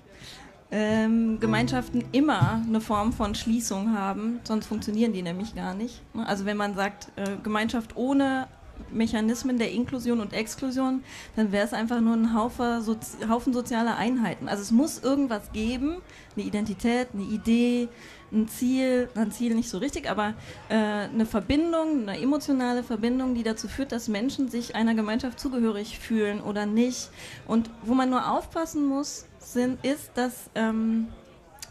[0.72, 6.02] ähm, Gemeinschaften immer eine Form von Schließung haben, sonst funktionieren die nämlich gar nicht.
[6.14, 6.28] ne?
[6.28, 8.48] Also wenn man sagt, äh, Gemeinschaft ohne
[8.92, 11.04] Mechanismen der Inklusion und Exklusion,
[11.36, 14.50] dann wäre es einfach nur ein Haufen, Sozi Haufen sozialer Einheiten.
[14.50, 15.98] Also es muss irgendwas geben,
[16.36, 17.88] eine Identität, eine Idee,
[18.32, 20.34] ein Ziel, ein Ziel nicht so richtig, aber
[20.70, 26.00] äh, eine Verbindung, eine emotionale Verbindung, die dazu führt, dass Menschen sich einer Gemeinschaft zugehörig
[26.00, 27.10] fühlen oder nicht.
[27.48, 31.08] Und wo man nur aufpassen muss, sind, ist, dass ähm,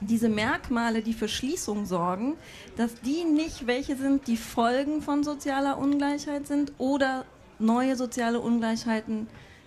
[0.01, 2.35] diese Merkmale, die für Schließung sorgen,
[2.77, 7.25] dass die nicht welche sind, die Folgen von sozialer Ungleichheit sind oder
[7.59, 9.27] neue soziale Ungleichheiten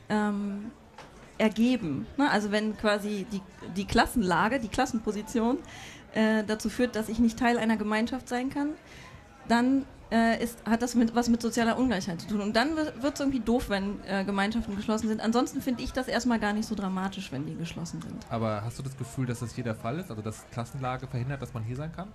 [0.10, 0.72] ähm,
[1.38, 2.06] ergeben.
[2.18, 2.30] Ne?
[2.30, 3.42] Also wenn quasi die,
[3.76, 5.60] die Klassenlage, die Klassenposition
[6.18, 8.70] äh, dazu führt, dass ich nicht Teil einer Gemeinschaft sein kann,
[9.48, 12.42] dann äh, ist, hat das mit, was mit sozialer Ungleichheit zu tun.
[12.42, 15.22] Und dann wird es irgendwie doof, wenn äh, Gemeinschaften geschlossen sind.
[15.22, 18.26] Ansonsten finde ich das erstmal gar nicht so dramatisch, wenn die geschlossen sind.
[18.30, 20.10] Aber hast du das Gefühl, dass das hier der Fall ist?
[20.10, 22.08] Also dass Klassenlage verhindert, dass man hier sein kann?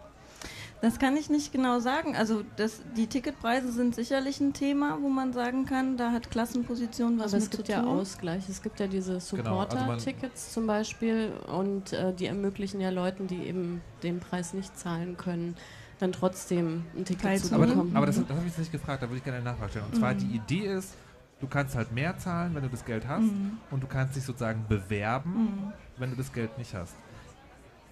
[0.82, 2.16] Das kann ich nicht genau sagen.
[2.16, 7.18] Also das, die Ticketpreise sind sicherlich ein Thema, wo man sagen kann, da hat Klassenposition
[7.20, 8.00] was Aber mit es gibt zu ja tun.
[8.00, 8.48] Ausgleich.
[8.48, 13.28] Es gibt ja diese Genau, also Supporter-Tickets zum Beispiel und äh, die ermöglichen ja Leuten,
[13.28, 15.56] die eben den Preis nicht zahlen können,
[16.00, 17.62] dann trotzdem ein Ticket zu Teilzunehmen.
[17.62, 17.96] Aber, bekommen.
[17.96, 19.86] aber das, das habe ich jetzt nicht gefragt, da würde ich gerne eine Nachfrage stellen.
[19.86, 20.18] Und zwar Mhm.
[20.18, 20.94] die Idee ist,
[21.40, 23.58] du kannst halt mehr zahlen, wenn du das Geld hast Mhm.
[23.70, 25.72] und du kannst dich sozusagen bewerben, Mhm.
[25.98, 26.96] wenn du das Geld nicht hast.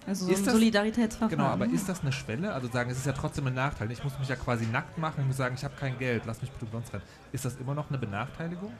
[0.07, 1.37] Also so Ist ein das- Solidaritätsverfahren.
[1.37, 2.53] Genau, aber ist das eine Schwelle?
[2.53, 3.91] Also sagen, es ist ja trotzdem ein Nachteil.
[3.91, 6.41] Ich muss mich ja quasi nackt machen, ich muss sagen, ich habe kein Geld, lass
[6.41, 7.01] mich bitte umsonst rein.
[7.31, 8.71] Ist das immer noch eine Benachteiligung?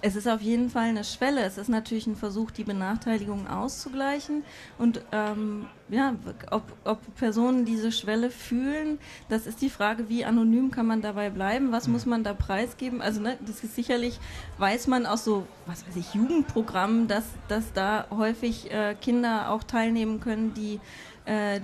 [0.00, 1.42] Es ist auf jeden Fall eine Schwelle.
[1.42, 4.44] Es ist natürlich ein Versuch, die Benachteiligung auszugleichen.
[4.78, 6.14] Und ähm, ja,
[6.50, 8.98] ob, ob Personen diese Schwelle fühlen,
[9.28, 11.72] das ist die Frage, wie anonym kann man dabei bleiben?
[11.72, 13.00] Was muss man da preisgeben?
[13.00, 14.18] Also ne, das ist sicherlich,
[14.58, 19.64] weiß man aus so, was weiß ich, Jugendprogrammen, dass, dass da häufig äh, Kinder auch
[19.64, 20.80] teilnehmen können, die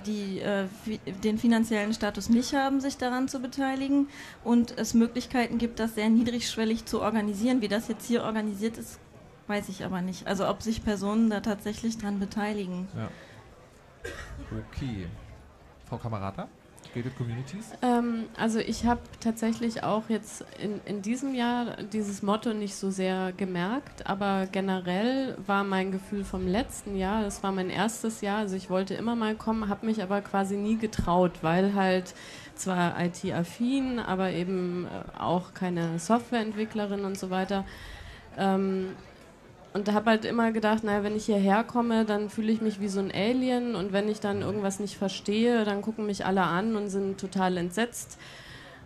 [0.05, 0.67] die äh,
[1.23, 4.07] den finanziellen Status nicht haben, sich daran zu beteiligen
[4.43, 7.61] und es Möglichkeiten gibt, das sehr niedrigschwellig zu organisieren.
[7.61, 8.99] Wie das jetzt hier organisiert ist,
[9.47, 10.27] weiß ich aber nicht.
[10.27, 12.87] Also ob sich Personen da tatsächlich dran beteiligen.
[12.95, 13.09] Ja.
[14.69, 15.07] Okay.
[15.87, 16.47] Frau Kamerata,
[16.95, 17.71] Gated Communities?
[17.81, 22.89] Ähm, also ich habe tatsächlich auch jetzt in, in diesem Jahr dieses Motto nicht so
[22.89, 28.39] sehr gemerkt, aber generell war mein Gefühl vom letzten Jahr, das war mein erstes Jahr,
[28.39, 32.15] also ich wollte immer mal kommen, habe mich aber quasi nie getraut, weil halt
[32.55, 37.65] zwar IT-affin, aber eben äh, auch keine Softwareentwicklerin und so weiter.
[38.37, 38.95] Ähm,
[39.75, 42.87] und habe halt immer gedacht, naja, wenn ich hierher komme, dann fühle ich mich wie
[42.87, 46.77] so ein Alien und wenn ich dann irgendwas nicht verstehe, dann gucken mich alle an
[46.77, 48.17] und sind total entsetzt.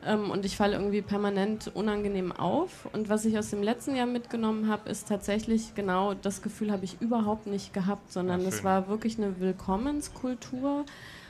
[0.03, 2.89] Ähm, und ich falle irgendwie permanent unangenehm auf.
[2.91, 6.85] Und was ich aus dem letzten Jahr mitgenommen habe, ist tatsächlich genau das Gefühl habe
[6.85, 10.85] ich überhaupt nicht gehabt, sondern es war wirklich eine Willkommenskultur.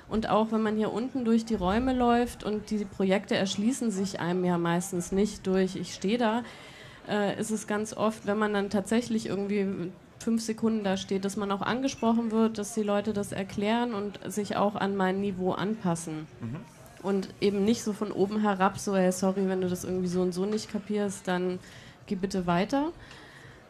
[0.07, 4.21] Und auch wenn man hier unten durch die Räume läuft und die Projekte erschließen sich
[4.21, 6.43] einem ja meistens nicht durch, ich stehe da,
[7.09, 11.37] äh, ist es ganz oft, wenn man dann tatsächlich irgendwie fünf Sekunden da steht, dass
[11.37, 15.53] man auch angesprochen wird, dass die Leute das erklären und sich auch an mein Niveau
[15.53, 16.27] anpassen.
[17.01, 20.21] Und eben nicht so von oben herab, so, hey, sorry, wenn du das irgendwie so
[20.21, 21.59] und so nicht kapierst, dann
[22.07, 22.91] geh bitte weiter.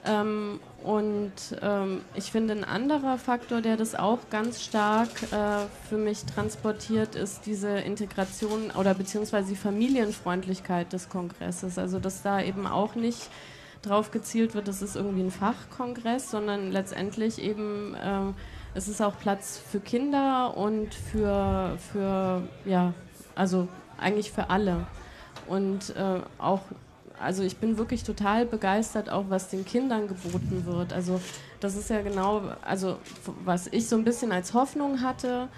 [0.05, 5.97] Ähm, und ähm, ich finde, ein anderer Faktor, der das auch ganz stark äh, für
[5.97, 11.77] mich transportiert, ist diese Integration oder beziehungsweise die Familienfreundlichkeit des Kongresses.
[11.77, 13.29] Also, dass da eben auch nicht
[13.81, 18.35] drauf gezielt wird, das ist irgendwie ein Fachkongress, sondern letztendlich eben, ähm,
[18.73, 22.93] es ist auch Platz für Kinder und für, für ja,
[23.35, 24.85] also eigentlich für alle.
[25.47, 26.61] Und äh, auch
[27.19, 30.93] also ich bin wirklich total begeistert, auch was den Kindern geboten wird.
[30.93, 31.19] Also
[31.59, 32.97] das ist ja genau, also
[33.43, 35.49] was ich so ein bisschen als Hoffnung hatte.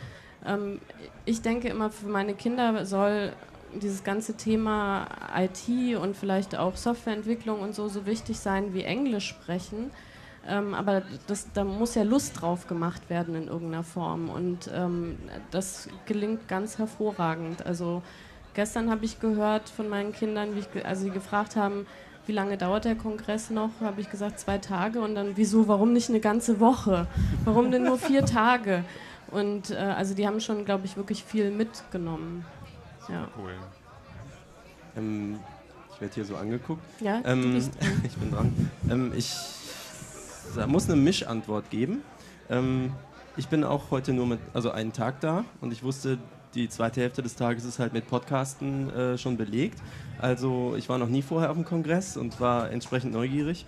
[0.45, 0.79] Ähm,
[1.25, 3.33] ich denke immer, für meine Kinder soll
[3.73, 9.27] dieses ganze Thema IT und vielleicht auch Softwareentwicklung und so so wichtig sein wie Englisch
[9.27, 9.91] sprechen.
[10.47, 14.29] Ähm, aber das, da muss ja Lust drauf gemacht werden in irgendeiner Form.
[14.29, 15.17] Und ähm,
[15.51, 17.65] das gelingt ganz hervorragend.
[17.65, 18.01] Also
[18.53, 21.85] gestern habe ich gehört von meinen Kindern, wie ich, also sie gefragt haben,
[22.27, 23.71] wie lange dauert der Kongress noch?
[23.81, 25.01] Habe ich gesagt, zwei Tage.
[25.01, 27.07] Und dann, wieso, warum nicht eine ganze Woche?
[27.45, 28.83] Warum denn nur vier Tage?
[29.31, 32.45] Und äh, also die haben schon, glaube ich, wirklich viel mitgenommen.
[33.09, 33.27] Ja.
[33.37, 33.53] Cool.
[34.95, 35.39] Ähm,
[35.93, 36.81] ich werde hier so angeguckt.
[36.99, 37.57] Ja, Ähm,
[38.03, 38.71] ich bin dran.
[38.89, 39.33] Ähm, ich
[40.67, 42.01] muss eine Mischantwort geben.
[42.49, 42.93] Ähm,
[43.37, 46.17] ich bin auch heute nur mit, also einen Tag da und ich wusste,
[46.53, 49.79] die zweite Hälfte des Tages ist halt mit Podcasten äh, schon belegt.
[50.19, 53.65] Also ich war noch nie vorher auf dem Kongress und war entsprechend neugierig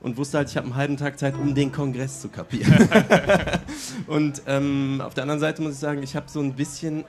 [0.00, 2.88] und wusste halt, ich habe einen halben Tag Zeit, um den Kongress zu kapieren.
[4.06, 7.04] und ähm, auf der anderen Seite muss ich sagen, ich habe so ein bisschen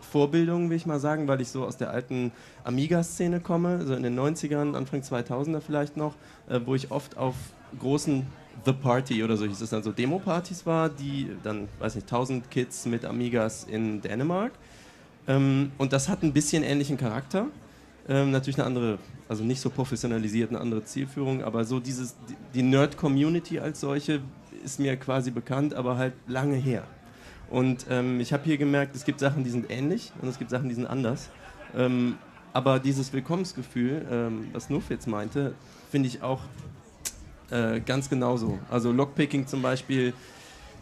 [0.00, 2.32] Vorbildung, will ich mal sagen, weil ich so aus der alten
[2.64, 6.14] Amiga-Szene komme, so in den 90ern, Anfang 2000er vielleicht noch,
[6.48, 7.34] äh, wo ich oft auf
[7.78, 8.26] großen
[8.64, 12.50] The Party oder so hieß es dann so Demo-Partys war, die dann, weiß nicht, 1000
[12.50, 14.52] Kids mit Amigas in Dänemark.
[15.26, 17.46] Ähm, und das hat ein bisschen ähnlichen Charakter.
[18.08, 18.98] Ähm, natürlich eine andere,
[19.28, 22.16] also nicht so professionalisiert, eine andere Zielführung, aber so dieses,
[22.54, 24.22] die, Nerd-Community als solche
[24.64, 26.84] ist mir quasi bekannt, aber halt lange her.
[27.50, 30.50] Und ähm, ich habe hier gemerkt, es gibt Sachen, die sind ähnlich und es gibt
[30.50, 31.28] Sachen, die sind anders.
[31.76, 32.16] Ähm,
[32.54, 35.54] aber dieses Willkommensgefühl, ähm, was Nuff jetzt meinte,
[35.90, 36.40] finde ich auch
[37.50, 38.58] äh, ganz genauso.
[38.70, 40.12] Also Lockpicking zum Beispiel,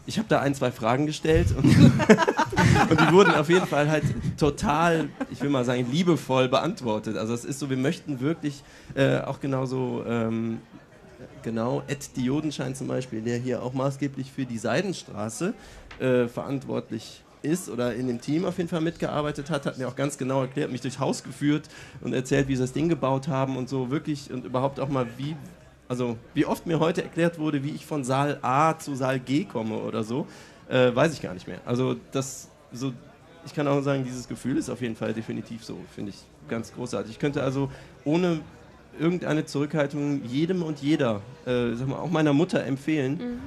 [0.05, 1.65] ich habe da ein, zwei Fragen gestellt und
[2.89, 4.03] und die wurden auf jeden Fall halt
[4.37, 7.17] total, ich will mal sagen, liebevoll beantwortet.
[7.17, 8.63] Also es ist so, wir möchten wirklich
[8.95, 10.59] äh, auch genauso ähm,
[11.43, 15.53] genau, Ed Diodenschein zum Beispiel, der hier auch maßgeblich für die Seidenstraße
[15.99, 19.95] äh, verantwortlich ist oder in dem Team auf jeden Fall mitgearbeitet hat, hat mir auch
[19.95, 21.69] ganz genau erklärt, mich durchs Haus geführt
[22.01, 25.07] und erzählt, wie sie das Ding gebaut haben und so wirklich und überhaupt auch mal,
[25.17, 25.35] wie,
[25.87, 29.45] also wie oft mir heute erklärt wurde, wie ich von Saal A zu Saal G
[29.45, 30.27] komme oder so,
[30.69, 31.59] äh, weiß ich gar nicht mehr.
[31.65, 32.93] Also das so,
[33.45, 36.17] ich kann auch sagen, dieses Gefühl ist auf jeden Fall definitiv so, finde ich
[36.49, 37.11] ganz großartig.
[37.11, 37.69] Ich könnte also
[38.03, 38.39] ohne
[38.99, 43.41] irgendeine Zurückhaltung jedem und jeder, äh, sag mal, auch meiner Mutter empfehlen.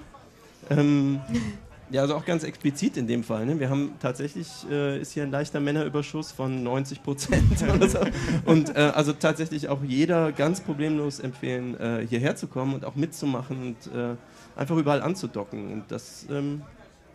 [0.71, 0.79] Mhm.
[0.79, 1.21] Ähm,
[1.91, 3.47] ja, also auch ganz explizit in dem Fall.
[3.47, 3.59] Ne?
[3.59, 7.59] Wir haben tatsächlich, äh, ist hier ein leichter Männerüberschuss von 90 Prozent
[7.91, 7.99] so.
[8.45, 12.95] Und äh, also tatsächlich auch jeder ganz problemlos empfehlen, äh, hierher zu kommen und auch
[12.95, 14.15] mitzumachen und äh,
[14.57, 15.73] einfach überall anzudocken.
[15.73, 16.63] Und das, ähm,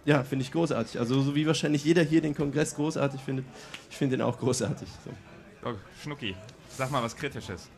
[0.04, 1.00] ja, finde ich großartig.
[1.00, 3.46] Also so wie wahrscheinlich jeder hier den Kongress großartig findet,
[3.90, 4.90] ich finde den auch großartig.
[5.06, 5.12] So.
[5.70, 6.36] Oh, Schnucki,
[6.70, 7.70] sag mal was Kritisches.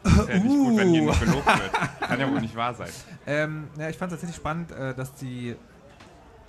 [0.04, 2.00] Ist ja nicht gut, wenn hier nur gelobt wird.
[2.00, 2.90] Kann ja wohl nicht wahr sein.
[3.26, 5.56] Ähm, ja, ich fand es tatsächlich spannend, äh, dass die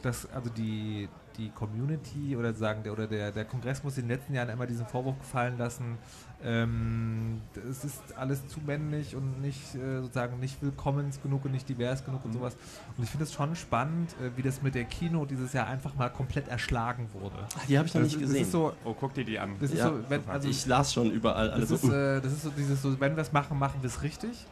[0.02, 4.18] dass also die, die Community oder sagen der oder der, der Kongress muss in den
[4.18, 5.98] letzten Jahren immer diesen Vorwurf gefallen lassen,
[6.44, 11.68] ähm, es ist alles zu männlich und nicht äh, sozusagen nicht willkommens genug und nicht
[11.68, 12.38] divers genug und mhm.
[12.38, 12.56] sowas.
[12.98, 15.96] Und ich finde es schon spannend, äh, wie das mit der Kino dieses Jahr einfach
[15.96, 17.36] mal komplett erschlagen wurde.
[17.58, 18.50] Ach, die habe ich noch nicht gesehen.
[18.50, 19.56] So, oh, guck dir die an.
[19.60, 21.70] Ja, so, wenn, also, ich las schon überall alles.
[21.70, 23.88] Das, so, ist, äh, das ist so dieses so, wenn wir es machen, machen wir
[23.88, 24.46] es richtig.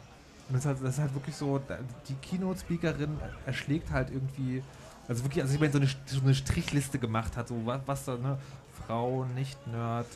[0.48, 1.60] Und das ist, halt, das ist halt wirklich so,
[2.08, 4.62] die Keynote-Speakerin erschlägt halt irgendwie
[5.08, 8.16] also wirklich, als jemand so eine, so eine Strichliste gemacht hat, so was, was da,
[8.16, 8.38] ne?
[8.86, 10.06] Frau, Nicht-Nerd,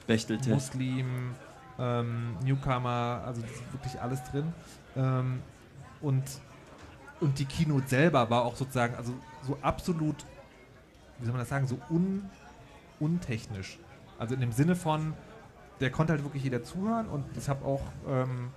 [0.48, 1.34] Muslim,
[1.78, 4.52] ähm, Newcomer, also wirklich alles drin.
[4.96, 5.40] Ähm,
[6.00, 6.22] und,
[7.20, 9.14] und die Keynote selber war auch sozusagen, also
[9.46, 10.16] so absolut,
[11.18, 12.28] wie soll man das sagen, so un,
[13.00, 13.78] untechnisch.
[14.18, 15.14] Also in dem Sinne von,
[15.80, 18.50] der konnte halt wirklich jeder zuhören und ich habe auch, ähm,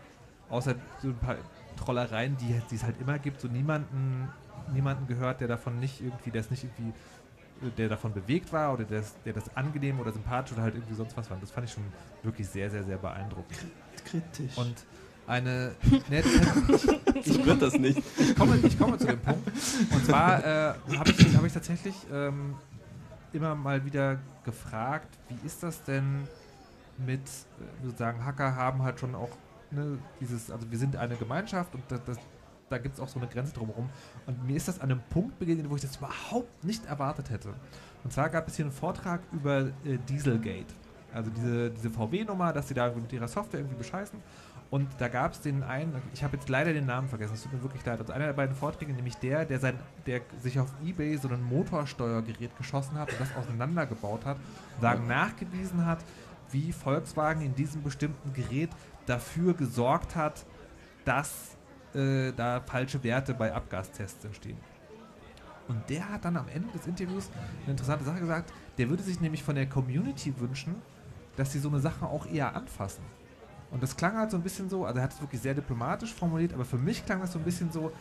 [0.50, 1.38] außer so ein paar
[1.78, 4.30] Trollereien, die, die es halt immer gibt, so niemanden
[4.74, 6.94] niemanden gehört, der davon nicht irgendwie, der es nicht irgendwie,
[7.78, 11.16] der davon bewegt war oder der, der das angenehm oder sympathisch oder halt irgendwie sonst
[11.16, 11.42] was fand.
[11.42, 11.84] Das fand ich schon
[12.24, 13.60] wirklich sehr, sehr, sehr beeindruckend.
[14.06, 14.58] Kritisch.
[14.58, 14.86] Und
[15.28, 15.76] eine.
[16.10, 16.24] Ne,
[17.24, 18.02] ich würde das nicht.
[18.20, 19.48] Ich komme, ich komme zu dem Punkt.
[19.48, 22.56] Und zwar äh, habe ich, hab ich tatsächlich ähm,
[23.34, 26.28] immer mal wieder gefragt, wie ist das denn
[26.98, 29.32] mit, äh, sozusagen, Hacker haben halt schon auch
[29.72, 32.18] ne, dieses, also wir sind eine Gemeinschaft und das, das
[32.70, 33.90] da gibt es auch so eine Grenze drumherum.
[34.26, 37.54] Und mir ist das an einem Punkt begegnet, wo ich das überhaupt nicht erwartet hätte.
[38.04, 40.74] Und zwar gab es hier einen Vortrag über äh, Dieselgate.
[41.14, 44.20] Also diese, diese VW-Nummer, dass sie da mit ihrer Software irgendwie bescheißen.
[44.72, 47.54] Und da gab es den einen, ich habe jetzt leider den Namen vergessen, es tut
[47.54, 48.00] mir wirklich leid.
[48.00, 51.42] Also einer der beiden Vorträge, nämlich der, der, sein, der sich auf Ebay so ein
[51.44, 54.38] Motorsteuergerät geschossen hat und das auseinandergebaut hat
[54.82, 56.00] sagen, nachgewiesen hat,
[56.52, 58.70] wie Volkswagen in diesem bestimmten Gerät
[59.06, 60.46] dafür gesorgt hat,
[61.06, 61.55] dass
[61.96, 64.58] äh, da falsche Werte bei Abgastests entstehen.
[65.68, 67.30] Und der hat dann am Ende des Interviews
[67.64, 68.54] eine interessante Sache gesagt.
[68.78, 70.76] Der würde sich nämlich von der Community wünschen,
[71.38, 73.04] dass sie so eine Sache auch eher anfassen.
[73.72, 76.14] Und das klang halt so ein bisschen so, also er hat es wirklich sehr diplomatisch
[76.14, 77.92] formuliert, aber für mich klang das so ein bisschen so,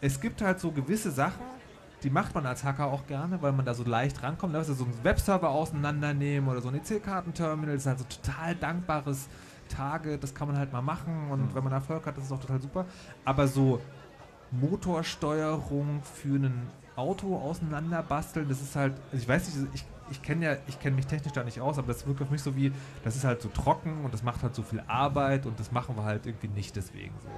[0.00, 1.42] es gibt halt so gewisse Sachen,
[2.02, 4.54] die macht man als Hacker auch gerne, weil man da so leicht rankommt.
[4.54, 8.54] Da ist so ein Webserver auseinandernehmen oder so ein EC-Kartenterminal, das ist halt so total
[8.54, 9.28] dankbares
[9.74, 11.54] Tage, das kann man halt mal machen und mhm.
[11.54, 12.86] wenn man Erfolg hat, das ist auch total super.
[13.24, 13.80] Aber so
[14.50, 20.44] Motorsteuerung für ein Auto auseinanderbasteln, das ist halt, also ich weiß nicht, ich, ich kenne
[20.44, 22.72] ja, ich kenne mich technisch da nicht aus, aber das wirkt auf mich so wie,
[23.02, 25.96] das ist halt so trocken und das macht halt so viel Arbeit und das machen
[25.96, 27.30] wir halt irgendwie nicht deswegen so.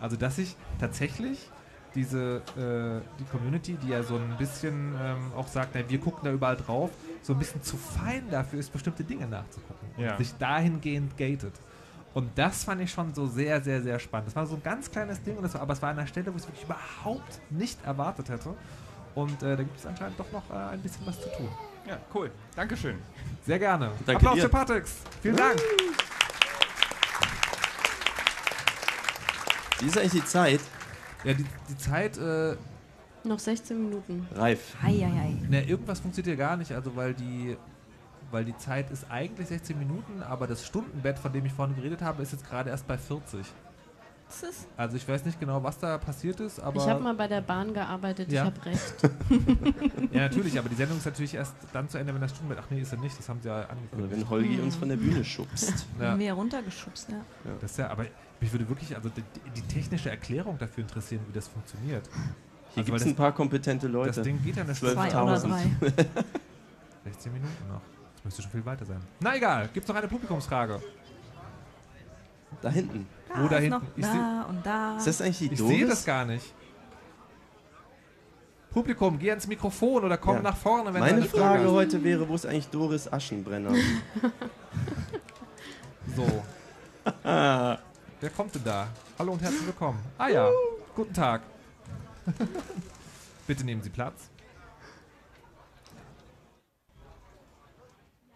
[0.00, 1.50] Also dass ich tatsächlich
[1.94, 6.24] diese äh, die Community, die ja so ein bisschen ähm, auch sagt, na, wir gucken
[6.24, 6.90] da überall drauf,
[7.22, 10.12] so ein bisschen zu fein dafür ist, bestimmte Dinge nachzugucken ja.
[10.12, 11.52] und sich dahingehend gated.
[12.16, 14.28] Und das fand ich schon so sehr, sehr, sehr spannend.
[14.28, 16.36] Das war so ein ganz kleines Ding, war, aber es war an einer Stelle, wo
[16.38, 18.54] ich es wirklich überhaupt nicht erwartet hätte.
[19.14, 21.50] Und äh, da gibt es anscheinend doch noch äh, ein bisschen was zu tun.
[21.86, 22.30] Ja, cool.
[22.54, 22.96] Dankeschön.
[23.44, 23.92] Sehr gerne.
[24.06, 24.42] Danke Applaus dir.
[24.44, 24.94] für Patix.
[25.20, 25.60] Vielen Dank.
[29.80, 30.60] Wie ist eigentlich die Zeit?
[31.22, 32.16] Ja, die, die Zeit.
[32.16, 32.56] Äh,
[33.24, 34.26] noch 16 Minuten.
[34.34, 34.74] Reif.
[34.82, 35.36] Hei.
[35.50, 37.58] Ne, irgendwas funktioniert ja gar nicht, also weil die
[38.30, 42.02] weil die Zeit ist eigentlich 16 Minuten, aber das Stundenbett, von dem ich vorhin geredet
[42.02, 43.46] habe, ist jetzt gerade erst bei 40.
[44.76, 46.80] Also ich weiß nicht genau, was da passiert ist, aber...
[46.80, 48.42] Ich habe mal bei der Bahn gearbeitet, ja.
[48.42, 48.94] ich habe recht.
[50.12, 52.62] ja, natürlich, aber die Sendung ist natürlich erst dann zu Ende, wenn das Stundenbett...
[52.64, 53.94] Ach nee, ist er nicht, das haben sie ja angekündigt.
[53.96, 55.86] Oder wenn Holgi uns von der Bühne schubst.
[56.00, 56.10] Ja.
[56.10, 57.16] Haben wir ja runtergeschubst, ja.
[57.16, 57.52] ja.
[57.60, 58.04] Das ist ja, aber
[58.40, 59.22] mich würde wirklich also die,
[59.54, 62.04] die technische Erklärung dafür interessieren, wie das funktioniert.
[62.74, 64.12] Hier also, gibt es ein paar kompetente Leute.
[64.12, 65.48] Das Ding geht ja eine 12.000.
[67.04, 67.80] 16 Minuten noch.
[68.26, 69.00] Müsste schon viel weiter sein.
[69.20, 70.82] Na egal, gibt's noch eine Publikumsfrage?
[72.60, 73.06] Da hinten.
[73.32, 73.70] Da Wo da hinten?
[73.70, 74.96] noch Ich da und da.
[74.96, 75.76] Ist das eigentlich die Ich Doris?
[75.76, 76.52] sehe das gar nicht.
[78.70, 80.42] Publikum, geh ans Mikrofon oder komm Ja.
[80.42, 81.70] nach vorne, wenn du Meine eine Frage Frage hast.
[81.72, 83.72] heute wäre, wo ist eigentlich Doris Aschenbrenner?
[86.16, 86.26] So.
[87.22, 87.78] Wer
[88.34, 88.88] kommt denn da?
[89.18, 89.98] Hallo und herzlich willkommen.
[90.18, 90.48] Ah ja,
[90.94, 91.42] guten Tag.
[93.46, 94.30] Bitte nehmen Sie Platz.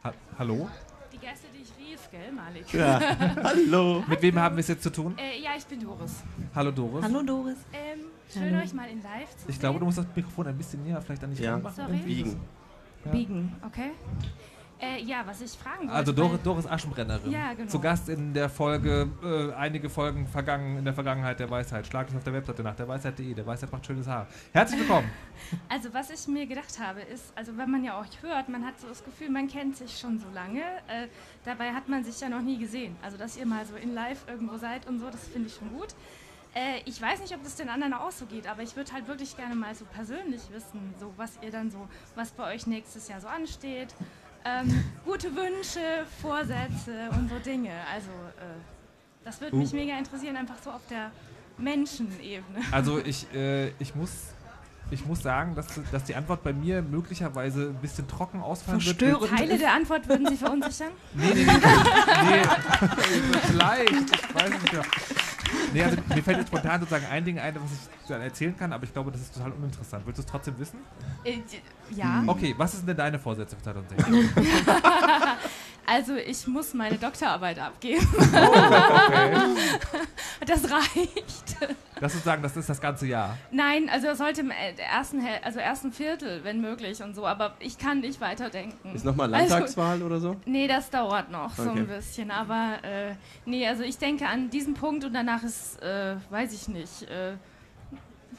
[0.05, 0.68] Ha Hallo?
[1.12, 2.72] Die Gäste, die ich rief, gell, Malik?
[2.72, 3.01] ja.
[3.44, 4.03] Hallo.
[4.09, 5.14] Mit wem haben wir es jetzt zu tun?
[5.18, 6.22] Äh, ja, ich bin Doris.
[6.55, 7.05] Hallo Doris.
[7.05, 7.57] Hallo Doris.
[7.72, 8.01] Ähm,
[8.32, 9.61] schön, euch mal in live zu Ich sehen.
[9.61, 11.53] glaube, du musst das Mikrofon ein bisschen näher vielleicht an dich Ja.
[11.55, 11.74] ranmachen.
[11.76, 11.98] Sorry.
[11.98, 12.40] Biegen.
[13.05, 13.11] Ja.
[13.11, 13.90] Biegen, okay.
[14.81, 15.93] Äh, ja, was ich fragen wollte.
[15.93, 17.31] Also Doris, Doris Aschenbrennerin.
[17.31, 17.68] Ja, genau.
[17.68, 21.87] Zu Gast in der Folge, äh, einige Folgen vergangen, in der Vergangenheit der Weisheit.
[21.87, 23.35] Schlag dich auf der Webseite nach, der Weisheit.de.
[23.35, 24.26] Der Weisheit macht schönes Haar.
[24.53, 25.11] Herzlich willkommen.
[25.68, 28.78] Also was ich mir gedacht habe, ist, also wenn man ja auch hört, man hat
[28.78, 30.61] so das Gefühl, man kennt sich schon so lange.
[30.61, 31.09] Äh,
[31.45, 32.95] dabei hat man sich ja noch nie gesehen.
[33.03, 35.70] Also dass ihr mal so in live irgendwo seid und so, das finde ich schon
[35.70, 35.89] gut.
[36.55, 39.09] Äh, ich weiß nicht, ob das den anderen auch so geht, aber ich würde halt
[39.09, 43.09] wirklich gerne mal so persönlich wissen, so was ihr dann so, was bei euch nächstes
[43.09, 43.95] Jahr so ansteht.
[44.45, 47.72] Ähm, gute Wünsche, Vorsätze und so Dinge.
[47.93, 48.59] Also äh,
[49.24, 51.11] das würde mich mega interessieren, einfach so auf der
[51.59, 52.61] Menschenebene.
[52.70, 54.11] Also ich, äh, ich muss.
[54.93, 58.99] Ich muss sagen, dass, dass die Antwort bei mir möglicherweise ein bisschen trocken ausfallen wird.
[58.99, 59.38] Verstörend.
[59.38, 60.91] Teile der Antwort würden Sie verunsichern?
[61.14, 61.53] Nee, nee, nee.
[62.24, 62.43] nee.
[63.47, 63.93] Vielleicht.
[63.93, 64.82] Ich weiß nicht genau.
[65.72, 68.72] Nee, also mir fällt jetzt spontan sozusagen ein Ding ein, was ich dann erzählen kann,
[68.72, 70.05] aber ich glaube, das ist total uninteressant.
[70.07, 70.80] Willst du es trotzdem wissen?
[71.24, 71.38] Äh,
[71.94, 72.22] ja.
[72.26, 74.30] Okay, was sind denn deine Vorsätze für 2016?
[75.87, 78.07] Also ich muss meine Doktorarbeit abgeben.
[78.16, 78.31] Okay.
[80.47, 81.57] Das reicht.
[82.01, 83.37] Das sozusagen, das ist das ganze Jahr.
[83.51, 87.55] Nein, also es sollte im äh, ersten, also ersten Viertel, wenn möglich und so, aber
[87.61, 88.95] ich kann nicht weiterdenken.
[88.95, 90.37] Ist nochmal Also- Landtagswahl oder so?
[90.47, 91.81] Nee, das dauert noch so Okay.
[91.81, 93.12] ein bisschen, aber äh,
[93.45, 97.33] nee, also ich denke an diesen Punkt und danach ist, äh, weiß ich nicht, äh,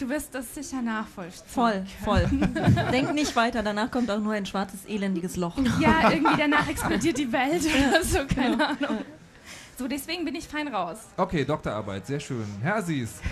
[0.02, 1.44] du wirst das sicher nachvollziehen.
[1.48, 2.26] Voll, voll.
[2.92, 5.58] Denk nicht weiter, danach kommt auch nur ein schwarzes, elendiges Loch.
[5.80, 9.06] Ja, irgendwie danach explodiert die Welt oder so, keine Ahnung.
[9.82, 10.98] So, deswegen bin ich fein raus.
[11.18, 12.46] Okay, Doktorarbeit, sehr schön.
[12.62, 13.14] Herr Sies.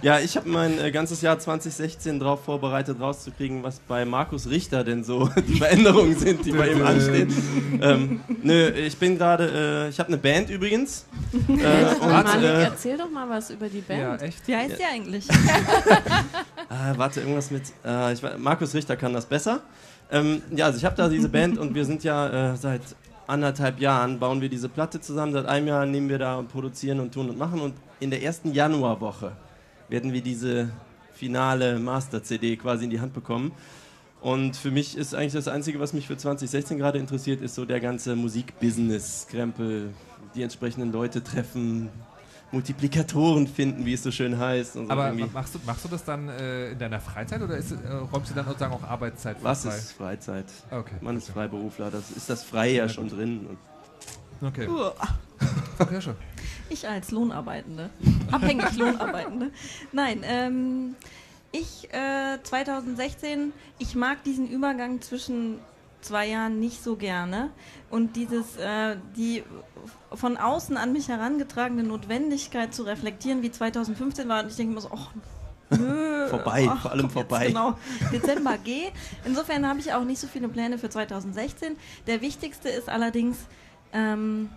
[0.00, 4.82] Ja, ich habe mein äh, ganzes Jahr 2016 darauf vorbereitet, rauszukriegen, was bei Markus Richter
[4.84, 7.80] denn so die Veränderungen sind, die bei ihm anstehen.
[7.82, 11.04] ähm, nö, ich bin gerade, äh, ich habe eine Band übrigens.
[11.46, 14.22] Äh, und, Malik, äh, erzähl doch mal was über die Ja, Band.
[14.22, 14.48] echt?
[14.48, 15.28] Wie heißt die eigentlich?
[16.68, 17.64] Ah, warte, irgendwas mit.
[17.84, 19.60] Äh, ich, Markus Richter kann das besser.
[20.10, 22.80] Ähm, ja, also ich habe da diese Band und wir sind ja äh, seit
[23.32, 25.32] anderthalb Jahren bauen wir diese Platte zusammen.
[25.32, 27.60] Seit einem Jahr nehmen wir da und produzieren und tun und machen.
[27.60, 29.32] Und in der ersten Januarwoche
[29.88, 30.70] werden wir diese
[31.12, 33.52] finale Master-CD quasi in die Hand bekommen.
[34.20, 37.64] Und für mich ist eigentlich das Einzige, was mich für 2016 gerade interessiert, ist so
[37.64, 39.90] der ganze Musikbusiness-Krempel,
[40.34, 41.88] die entsprechenden Leute treffen,
[42.52, 44.76] Multiplikatoren finden, wie es so schön heißt.
[44.76, 45.26] Und so Aber irgendwie.
[45.32, 47.76] machst du, machst du das dann äh, in deiner Freizeit oder ist, äh,
[48.12, 49.76] räumst du dann sozusagen auch Arbeitszeit für Was frei?
[49.76, 50.46] ist Freizeit?
[50.70, 50.94] Okay.
[51.00, 53.46] Man ist Freiberufler, das ist das Freie ja schon drin.
[53.48, 53.58] Und
[54.48, 54.68] Okay.
[55.76, 56.16] Frau Kirsche.
[56.68, 57.90] Ich als Lohnarbeitende.
[58.32, 59.50] Abhängig Lohnarbeitende.
[59.92, 60.94] Nein, ähm,
[61.52, 65.58] ich äh, 2016, ich mag diesen Übergang zwischen
[66.02, 67.50] zwei Jahren nicht so gerne.
[67.90, 69.42] Und dieses, äh, die
[70.12, 74.42] von außen an mich herangetragene Notwendigkeit zu reflektieren, wie 2015 war.
[74.42, 75.10] Und ich denke immer so, ach,
[75.70, 76.26] nö.
[76.30, 77.48] Vorbei, ach, vor allem vorbei.
[77.48, 77.76] Genau,
[78.12, 78.90] Dezember G.
[79.24, 81.76] Insofern habe ich auch nicht so viele Pläne für 2016.
[82.06, 83.38] Der wichtigste ist allerdings,
[83.92, 84.48] ähm,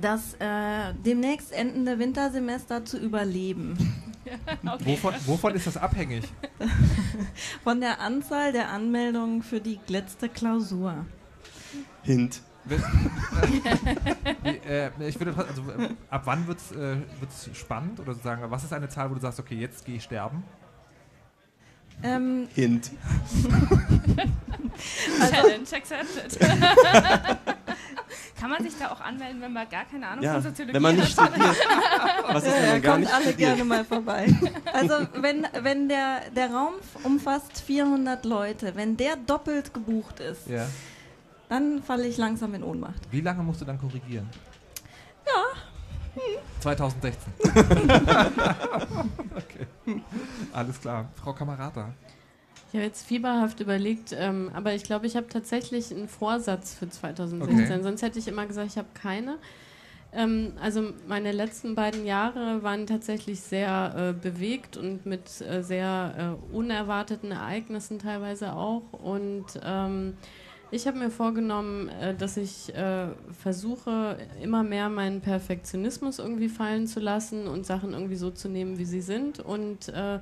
[0.00, 3.76] das äh, demnächst endende Wintersemester zu überleben.
[4.84, 6.24] Wovon, wovon ist das abhängig?
[7.64, 11.06] Von der Anzahl der Anmeldungen für die letzte Klausur.
[12.02, 12.42] Hint.
[14.68, 18.00] Äh, ich würde, also, äh, ab wann wird es äh, wird's spannend?
[18.00, 20.44] Oder sozusagen, was ist eine Zahl, wo du sagst, okay, jetzt gehe ich sterben?
[22.02, 22.90] Ähm, Hint.
[25.30, 26.38] Challenge accepted.
[28.40, 30.82] Kann man sich da auch anmelden, wenn man gar keine Ahnung Ja, von Soziologie wenn
[30.82, 31.28] man nicht hat?
[31.30, 31.56] studiert.
[32.32, 33.48] Was ist, wenn ja, man gar kommt nicht alle studiert?
[33.50, 34.26] gerne mal vorbei.
[34.72, 40.66] Also wenn, wenn der, der Raum umfasst 400 Leute, wenn der doppelt gebucht ist, Ja.
[41.50, 43.02] dann falle ich langsam in Ohnmacht.
[43.10, 44.28] Wie lange musst du dann korrigieren?
[45.26, 46.22] Ja.
[46.60, 47.32] 2016.
[49.36, 49.66] okay.
[50.52, 51.08] Alles klar.
[51.22, 51.90] Frau Kamerata.
[52.70, 56.88] Ich habe jetzt fieberhaft überlegt, ähm, aber ich glaube, ich habe tatsächlich einen Vorsatz für
[56.88, 57.64] 2016.
[57.64, 57.82] Okay.
[57.82, 59.38] Sonst hätte ich immer gesagt, ich habe keine.
[60.12, 66.36] Ähm, also meine letzten beiden Jahre waren tatsächlich sehr äh, bewegt und mit äh, sehr
[66.52, 68.92] äh, unerwarteten Ereignissen teilweise auch.
[68.92, 70.14] Und ähm,
[70.70, 76.86] ich habe mir vorgenommen, äh, dass ich äh, versuche, immer mehr meinen Perfektionismus irgendwie fallen
[76.86, 80.20] zu lassen und Sachen irgendwie so zu nehmen, wie sie sind und äh,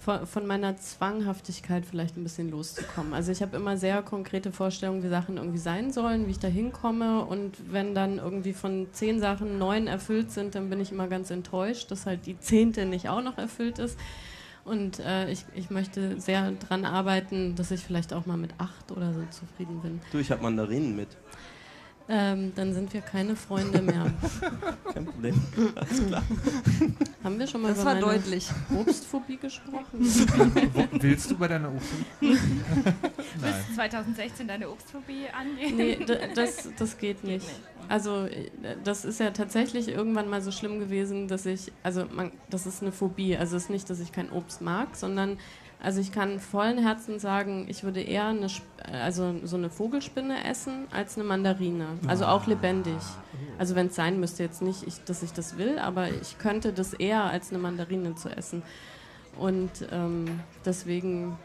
[0.00, 3.14] von, von, meiner Zwanghaftigkeit vielleicht ein bisschen loszukommen.
[3.14, 6.48] Also ich habe immer sehr konkrete Vorstellungen, wie Sachen irgendwie sein sollen, wie ich da
[6.48, 11.06] hinkomme und wenn dann irgendwie von zehn Sachen neun erfüllt sind, dann bin ich immer
[11.06, 13.98] ganz enttäuscht, dass halt die zehnte nicht auch noch erfüllt ist.
[14.64, 18.92] Und äh, ich, ich möchte sehr daran arbeiten, dass ich vielleicht auch mal mit acht
[18.92, 20.00] oder so zufrieden bin.
[20.12, 21.08] Du, ich habe Mandarinen mit.
[22.12, 24.12] Ähm, dann sind wir keine Freunde mehr.
[24.92, 25.40] Kein Problem.
[25.76, 26.22] Alles klar.
[27.22, 28.48] Haben wir schon mal das über war meine deutlich.
[28.76, 30.00] Obstphobie gesprochen?
[30.92, 32.36] Willst du bei deiner Obstphobie?
[33.40, 35.76] Bis 2016 deine Obstphobie angehen?
[35.76, 35.98] Nee,
[36.34, 37.46] das, das geht nicht.
[37.88, 38.50] Also äh,
[38.82, 42.82] das ist ja tatsächlich irgendwann mal so schlimm gewesen, dass ich, also man, das ist
[42.82, 43.36] eine Phobie.
[43.36, 45.38] Also es ist nicht, dass ich kein Obst mag, sondern
[45.82, 48.48] also ich kann vollen Herzen sagen, ich würde eher eine,
[48.92, 51.86] also so eine Vogelspinne essen als eine Mandarine.
[52.06, 52.98] Also auch lebendig.
[53.58, 56.72] Also wenn es sein müsste, jetzt nicht, ich, dass ich das will, aber ich könnte
[56.72, 58.62] das eher als eine Mandarine zu essen.
[59.38, 61.38] Und ähm, deswegen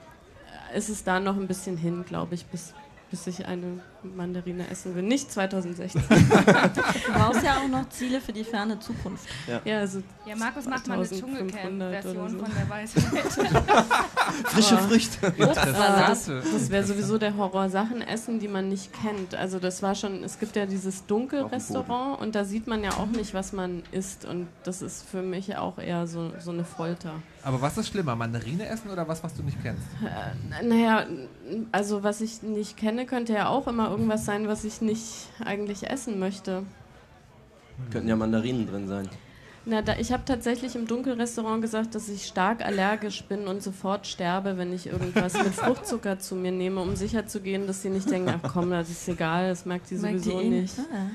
[0.76, 2.74] ist es da noch ein bisschen hin, glaube ich, bis,
[3.12, 3.82] bis ich eine
[4.16, 5.04] Mandarine essen will.
[5.04, 6.02] Nicht 2016.
[6.10, 9.28] du brauchst ja auch noch Ziele für die ferne Zukunft.
[9.48, 12.38] Ja, ja, also ja Markus macht mal eine 2500 Dschungelcamp-Version so.
[12.40, 13.04] von der Weisheit.
[14.46, 15.34] Frische Früchte.
[15.38, 19.36] das das wäre sowieso der Horror, Sachen essen, die man nicht kennt.
[19.36, 23.08] Also das war schon, es gibt ja dieses Dunkelrestaurant und da sieht man ja auch
[23.08, 24.26] nicht, was man isst.
[24.26, 27.14] Und das ist für mich auch eher so, so eine Folter.
[27.44, 29.84] Aber was ist schlimmer, Mandarine essen oder was, was du nicht kennst?
[30.04, 31.06] Äh, naja,
[31.72, 35.90] also was ich nicht kenne, könnte ja auch immer irgendwas sein, was ich nicht eigentlich
[35.90, 36.64] essen möchte.
[37.92, 39.10] Könnten ja Mandarinen drin sein.
[39.68, 44.06] Na, da, ich habe tatsächlich im Dunkelrestaurant gesagt, dass ich stark allergisch bin und sofort
[44.06, 47.90] sterbe, wenn ich irgendwas mit Fruchtzucker zu mir nehme, um sicher zu gehen, dass sie
[47.90, 50.80] nicht denken, ach komm, das ist egal, das merkt die Merkt sowieso die eh nicht.
[50.80, 51.10] Ah.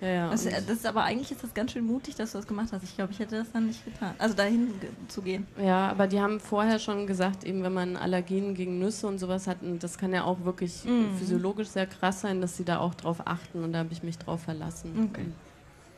[0.00, 2.46] Ja, ja, Das, das ist aber eigentlich ist das ganz schön mutig, dass du das
[2.46, 2.82] gemacht hast.
[2.84, 4.14] Ich glaube, ich hätte das dann nicht getan.
[4.18, 4.68] Also dahin
[5.08, 5.46] zu gehen.
[5.58, 9.46] Ja, aber die haben vorher schon gesagt, eben wenn man Allergien gegen Nüsse und sowas
[9.46, 11.16] hat, und das kann ja auch wirklich Mhm.
[11.18, 14.18] physiologisch sehr krass sein, dass sie da auch drauf achten und da habe ich mich
[14.18, 15.08] drauf verlassen.
[15.10, 15.26] Okay.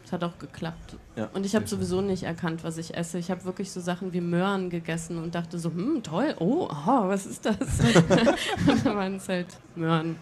[0.09, 0.97] Es hat auch geklappt.
[1.17, 3.19] Ja, und ich habe sowieso nicht erkannt, was ich esse.
[3.19, 7.11] Ich habe wirklich so Sachen wie Möhren gegessen und dachte so, hm, toll, oh, aha,
[7.11, 7.57] was ist das?
[8.67, 10.17] und dann waren es halt Möhren.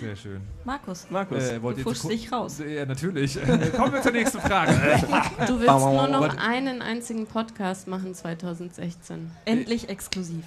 [0.00, 0.40] Sehr schön.
[0.64, 1.44] Markus, Markus.
[1.44, 2.58] Äh, wollt du zu- dich raus.
[2.58, 3.36] Ja, natürlich.
[3.36, 4.72] Äh, Kommen wir zur nächsten Frage.
[5.46, 9.30] Du willst nur noch einen einzigen Podcast machen 2016.
[9.44, 10.42] Endlich exklusiv.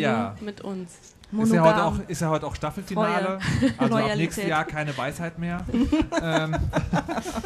[0.00, 0.34] Ja.
[0.40, 0.92] Mit uns.
[0.92, 1.80] Ist ja, heute Monogam.
[1.80, 3.38] auch, ist ja heute auch Staffelfinale.
[3.58, 3.74] Treue.
[3.78, 5.64] Also ab nächstes Jahr keine Weisheit mehr.
[6.22, 6.56] ähm,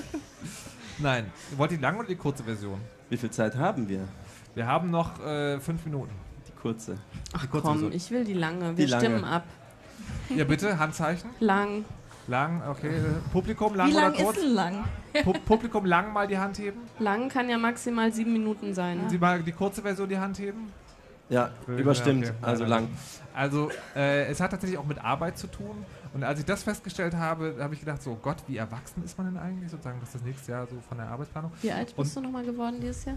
[0.98, 1.26] Nein.
[1.56, 2.78] Wollt ihr die lange oder die kurze Version?
[3.08, 4.06] Wie viel Zeit haben wir?
[4.54, 6.12] Wir haben noch äh, fünf Minuten.
[6.46, 6.98] Die kurze.
[7.32, 7.92] Ach Die kurze komm, Version.
[7.92, 8.76] ich will die lange.
[8.76, 9.04] Wir Die lange.
[9.04, 9.44] stimmen ab.
[10.34, 11.30] Ja, bitte, Handzeichen.
[11.40, 11.84] Lang.
[12.26, 12.92] Lang, okay.
[13.32, 14.36] Publikum, lang Wie lang oder kurz?
[14.36, 14.84] ist denn lang?
[15.24, 16.80] Pu Publikum, lang mal die Hand heben.
[16.98, 19.00] Lang kann ja maximal sieben Minuten sein.
[19.08, 20.70] Sie mal die kurze Version die Hand heben.
[21.30, 22.26] Ja, überstimmt.
[22.26, 22.34] Okay.
[22.42, 22.88] Also lang.
[23.32, 25.84] Also, äh, es hat tatsächlich auch mit Arbeit zu tun.
[26.12, 29.32] Und als ich das festgestellt habe, habe ich gedacht, so Gott, wie erwachsen ist man
[29.32, 29.70] denn eigentlich?
[29.70, 31.52] Sozusagen, das ist das nächste Jahr so von der Arbeitsplanung.
[31.62, 33.16] Wie alt Und- bist du nochmal geworden dieses Jahr?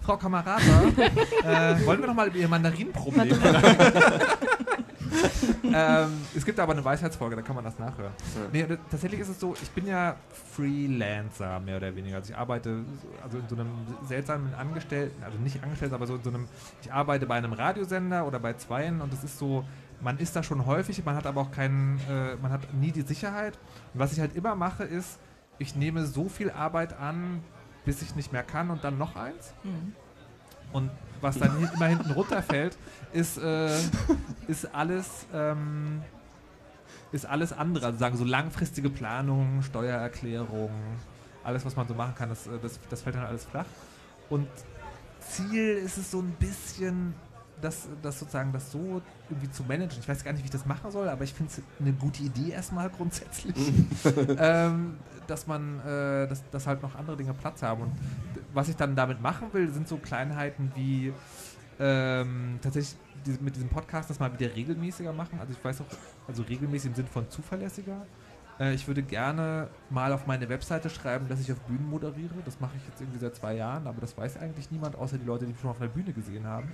[0.00, 0.60] Frau Kamerata,
[1.44, 3.28] äh, wollen wir nochmal über Ihr Mandarinenproblem
[5.64, 8.12] ähm, Es gibt aber eine Weisheitsfolge, da kann man das nachhören.
[8.52, 10.16] Nee, d- tatsächlich ist es so, ich bin ja
[10.54, 12.16] Freelancer, mehr oder weniger.
[12.16, 13.70] Also ich arbeite so- also in so einem
[14.06, 16.48] seltsamen Angestellten, also nicht Angestellten, aber so in so einem,
[16.82, 19.64] ich arbeite bei einem Radiosender oder bei Zweien und es ist so,
[20.00, 23.02] man ist da schon häufig, man hat aber auch keinen, äh, man hat nie die
[23.02, 23.58] Sicherheit.
[23.94, 25.18] Und was ich halt immer mache, ist,
[25.58, 27.42] ich nehme so viel Arbeit an,
[27.84, 29.54] bis ich nicht mehr kann und dann noch eins.
[29.64, 29.94] Mhm.
[30.72, 30.90] Und
[31.20, 32.76] was dann immer hinten runterfällt,
[33.12, 33.70] ist, äh,
[34.48, 36.02] ist alles ähm,
[37.12, 37.86] ist alles andere.
[37.86, 40.70] Also sagen so langfristige Planung, Steuererklärung,
[41.44, 43.66] alles, was man so machen kann, das, äh, das, das fällt dann alles flach.
[44.28, 44.48] Und
[45.20, 47.14] Ziel ist es so ein bisschen,
[47.60, 49.98] das, das sozusagen das so irgendwie zu managen.
[50.00, 52.22] Ich weiß gar nicht, wie ich das machen soll, aber ich finde es eine gute
[52.22, 53.56] Idee erstmal grundsätzlich,
[54.38, 54.96] ähm,
[55.26, 57.82] dass man, äh, dass, dass halt noch andere Dinge Platz haben.
[57.82, 57.92] Und
[58.52, 61.12] was ich dann damit machen will, sind so Kleinheiten wie
[61.78, 62.96] ähm, tatsächlich
[63.40, 65.40] mit diesem Podcast das mal wieder regelmäßiger machen.
[65.40, 65.86] Also ich weiß auch,
[66.28, 68.06] also regelmäßig im Sinn von zuverlässiger.
[68.58, 72.34] Äh, ich würde gerne mal auf meine Webseite schreiben, dass ich auf Bühnen moderiere.
[72.44, 75.26] Das mache ich jetzt irgendwie seit zwei Jahren, aber das weiß eigentlich niemand, außer die
[75.26, 76.72] Leute, die mich schon auf einer Bühne gesehen haben.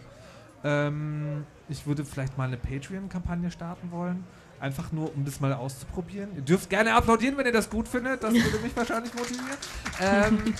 [0.65, 4.25] Ähm, ich würde vielleicht mal eine Patreon-Kampagne starten wollen.
[4.61, 6.37] Einfach nur, um das mal auszuprobieren.
[6.37, 8.23] Ihr dürft gerne applaudieren, wenn ihr das gut findet.
[8.23, 9.59] Das würde mich wahrscheinlich motivieren.
[10.01, 10.55] Ähm,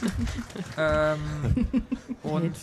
[0.77, 1.85] ähm,
[2.25, 2.57] und,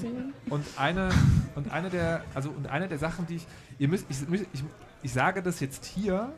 [0.50, 1.10] und, eine,
[1.56, 3.48] und, eine der, also, und eine der Sachen, die ich.
[3.78, 4.18] Ihr müsst, ich,
[4.52, 4.64] ich,
[5.02, 6.34] ich sage das jetzt hier,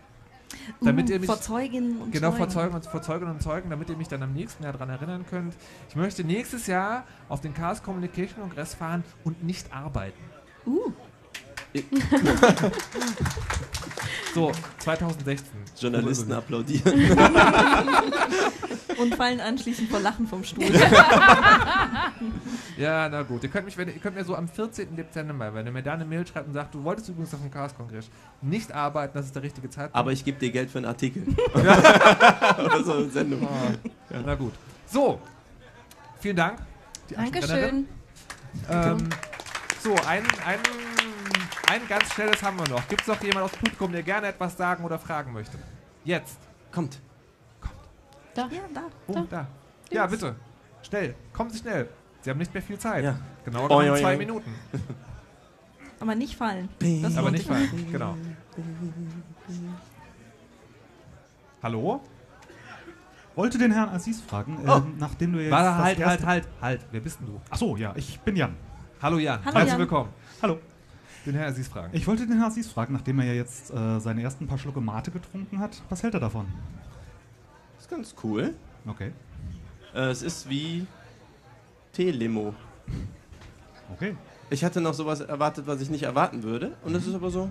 [0.81, 2.37] damit Uh, ihr mich, vor Zeuginnen und genau, Zeugen.
[2.37, 4.89] vor Zeugen und vor Zeuginnen und Zeugen, damit ihr mich dann am nächsten Jahr daran
[4.89, 5.55] erinnern könnt.
[5.89, 10.21] Ich möchte nächstes Jahr auf den Chaos Communication Kongress fahren und nicht arbeiten.
[10.65, 10.91] Uh,
[14.33, 15.51] So, 2016.
[15.79, 17.17] Journalisten applaudieren.
[18.97, 20.65] und fallen anschließend vor Lachen vom Stuhl.
[22.77, 23.43] Ja, na gut.
[23.43, 24.95] Ihr könnt, mich, wenn, ihr könnt mir so am 14.
[24.95, 27.51] Dezember, wenn ihr mir da eine Mail schreibt und sagt, du wolltest übrigens auf dem
[27.51, 28.09] Chaos-Kongress
[28.41, 29.95] nicht arbeiten, das ist der richtige Zeitpunkt.
[29.95, 31.23] Aber ich gebe dir Geld für einen Artikel.
[31.53, 33.47] Oder so eine Sendung.
[33.47, 33.73] Ah,
[34.25, 34.53] Na gut.
[34.87, 35.19] So,
[36.19, 36.59] vielen Dank.
[37.09, 37.87] Dankeschön.
[38.69, 39.09] Ähm,
[39.81, 40.59] so, ein, ein,
[41.71, 42.87] ein ganz schnelles haben wir noch.
[42.87, 45.57] Gibt es noch jemand aus dem Publikum, der gerne etwas sagen oder fragen möchte?
[46.03, 46.37] Jetzt.
[46.71, 46.99] Kommt.
[48.33, 48.47] Da.
[48.51, 48.81] Ja, da.
[49.07, 49.47] Oh, da.
[49.89, 50.35] Ja, bitte.
[50.83, 51.15] Schnell.
[51.33, 51.89] Kommen Sie schnell.
[52.21, 53.03] Sie haben nicht mehr viel Zeit.
[53.03, 53.17] Ja.
[53.43, 54.17] Genau Oi, genommen oi, zwei.
[54.17, 54.53] Minuten.
[55.99, 56.69] Aber nicht fallen.
[57.01, 57.91] Das Aber nicht fallen.
[57.91, 58.15] Genau.
[61.61, 62.01] Hallo?
[63.35, 64.77] Wollte den Herrn Assis fragen, Oh.
[64.77, 65.51] ähm, nachdem du jetzt.
[65.51, 66.81] Warte, halt, halt, halt, halt.
[66.91, 67.41] Wer bist denn du?
[67.49, 68.55] Achso, ja, ich bin Jan.
[69.01, 69.39] Hallo Jan.
[69.43, 69.79] Hallo Herzlich Jan.
[69.79, 70.09] willkommen.
[70.41, 70.59] Hallo.
[71.25, 71.89] Den Herrn Assis fragen.
[71.95, 74.81] Ich wollte den Herrn Assis fragen, nachdem er ja jetzt äh, seine ersten paar Schlucke
[74.81, 76.47] Mate getrunken hat, was hält er davon?
[77.75, 78.53] Das ist ganz cool.
[78.87, 79.11] Okay.
[79.93, 80.85] Äh, es ist wie
[81.93, 82.53] Teelimo.
[83.93, 84.15] Okay.
[84.49, 86.75] Ich hatte noch sowas erwartet, was ich nicht erwarten würde.
[86.83, 87.49] Und es ist aber so.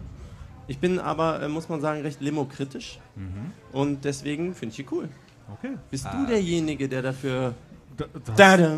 [0.67, 2.99] Ich bin aber, äh, muss man sagen, recht limo-kritisch.
[3.17, 3.53] Mhm.
[3.73, 5.09] Und deswegen finde ich die cool.
[5.53, 5.77] Okay.
[5.91, 6.13] Bist Ah.
[6.17, 7.55] du derjenige, der dafür.
[8.01, 8.77] Da, das, Tada!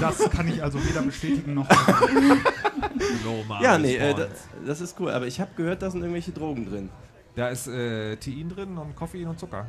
[0.00, 1.68] das kann ich also weder bestätigen noch.
[3.62, 4.28] ja, nee, äh, das,
[4.66, 5.10] das ist cool.
[5.10, 6.88] Aber ich habe gehört, da sind irgendwelche Drogen drin.
[7.36, 9.66] Da ist äh, Tein drin und Koffein und Zucker.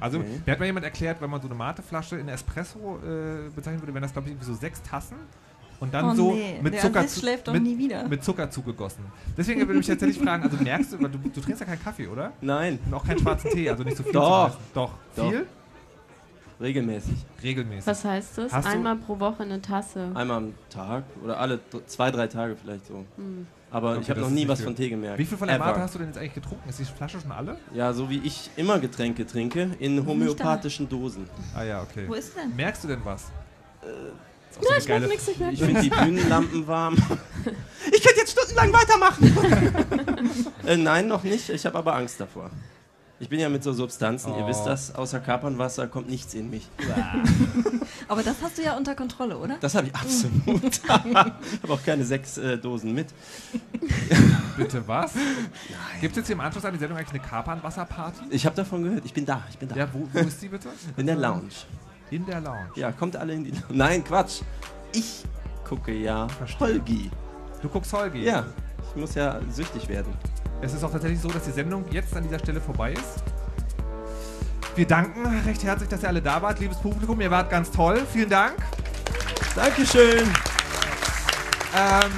[0.00, 0.40] Also, Okay.
[0.46, 3.92] mir hat mal jemand erklärt, wenn man so eine Mateflasche in Espresso äh, bezeichnen würde,
[3.92, 5.16] wären das, glaube ich, irgendwie so sechs Tassen.
[5.80, 8.08] Und dann Oh so nee, mit Zucker, zu- schläft doch mit, nie wieder.
[8.08, 9.04] mit Zucker zugegossen.
[9.36, 11.82] Deswegen würde ich mich tatsächlich fragen, also merkst du, weil du, du trinkst ja keinen
[11.82, 12.32] Kaffee, oder?
[12.40, 14.12] Nein, Und auch keinen schwarzen Tee, also nicht so viel.
[14.12, 14.56] Doch.
[14.72, 14.92] Doch.
[15.16, 15.28] Doch.
[15.30, 15.46] Viel?
[16.60, 17.14] Regelmäßig.
[17.42, 17.86] Regelmäßig.
[17.86, 18.52] Was heißt das?
[18.52, 20.10] Hast Einmal pro Woche eine Tasse.
[20.14, 23.04] Einmal am Tag oder alle zwei, drei Tage vielleicht so.
[23.16, 23.46] Hm.
[23.70, 24.66] Aber Okay, ich habe noch nie was viel.
[24.66, 25.18] von Tee gemerkt.
[25.18, 25.66] Wie viel von der Ever.
[25.66, 26.68] Mate hast du denn jetzt eigentlich getrunken?
[26.68, 27.58] Ist die Flasche schon alle?
[27.72, 31.28] Ja, so wie ich immer Getränke trinke, in homöopathischen Dosen.
[31.56, 32.04] Ah ja, okay.
[32.06, 32.54] Wo ist denn?
[32.54, 33.24] Merkst du denn was?
[33.82, 33.86] Äh,
[34.60, 34.60] so
[35.08, 36.94] Nix, ich merk Ich finde die Bühnenlampen warm.
[37.92, 40.44] ich könnte jetzt stundenlang weitermachen.
[40.66, 41.48] äh, nein, noch nicht.
[41.50, 42.50] Ich habe aber Angst davor.
[43.20, 44.48] Ich bin ja mit so Substanzen, ihr Oh.
[44.48, 46.68] wisst das, außer Kapernwasser kommt nichts in mich.
[48.08, 49.56] Aber das hast du ja unter Kontrolle, oder?
[49.60, 50.80] Das habe ich absolut.
[50.88, 51.32] habe
[51.72, 53.06] auch keine sechs äh, Dosen mit.
[54.56, 55.12] Bitte was?
[56.00, 58.24] Gibt es jetzt hier im Anschluss an die Sendung eigentlich eine Kapernwasserparty?
[58.30, 59.04] Ich habe davon gehört.
[59.04, 59.76] Ich bin da, ich bin da.
[59.76, 60.68] Ja, wo, wo ist die bitte?
[60.96, 61.50] In der Lounge.
[62.10, 62.70] In der Lounge.
[62.74, 63.64] Ja, kommt alle in die Lounge.
[63.70, 64.40] Nein, Quatsch.
[64.92, 65.22] Ich
[65.66, 66.58] gucke ja Verstehe.
[66.68, 67.10] Holgi.
[67.62, 68.24] Du guckst Holgi.
[68.24, 68.44] Ja,
[68.90, 70.12] ich muss ja süchtig werden.
[70.64, 73.22] Es ist auch tatsächlich so, dass die Sendung jetzt an dieser Stelle vorbei ist.
[74.74, 77.20] Wir danken recht herzlich, dass ihr alle da wart, liebes Publikum.
[77.20, 78.00] Ihr wart ganz toll.
[78.10, 78.54] Vielen Dank.
[79.54, 80.22] Dankeschön.
[81.76, 82.12] Ähm,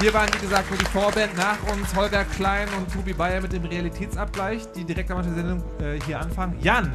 [0.00, 3.52] hier waren, wie gesagt, nur die Vorband nach uns, Holger Klein und Tobi Bayer mit
[3.52, 6.56] dem Realitätsabgleich, die direkt am Anfang der Sendung äh, hier anfangen.
[6.62, 6.92] Jan,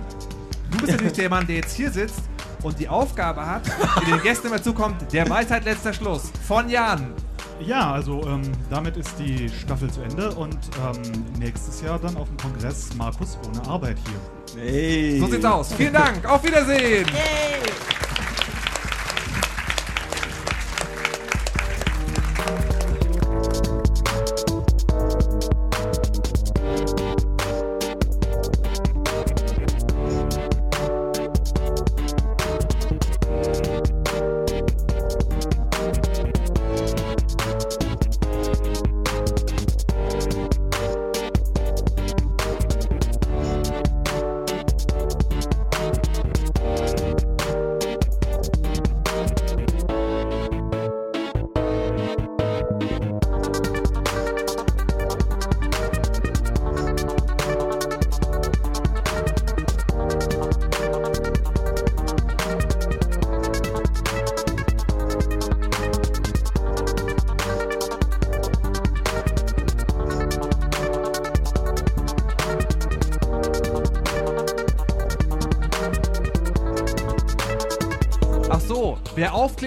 [0.72, 2.22] du bist natürlich der Mann, der jetzt hier sitzt
[2.64, 3.64] und die Aufgabe hat,
[4.02, 6.32] die den Gästen immer zukommt, der Weisheit letzter Schluss.
[6.48, 7.14] Von Jan.
[7.60, 12.28] Ja, also ähm, damit ist die Staffel zu Ende und ähm, nächstes Jahr dann auf
[12.28, 14.62] dem Kongress Markus ohne Arbeit hier.
[14.62, 15.20] Hey.
[15.20, 15.74] So sieht's aus.
[15.74, 16.26] Vielen Dank.
[16.26, 17.08] Auf Wiedersehen.
[17.08, 17.97] Yay!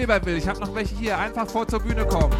[0.01, 2.33] Aufkleber will, ich habe noch welche hier, einfach vor zur Bühne kommen.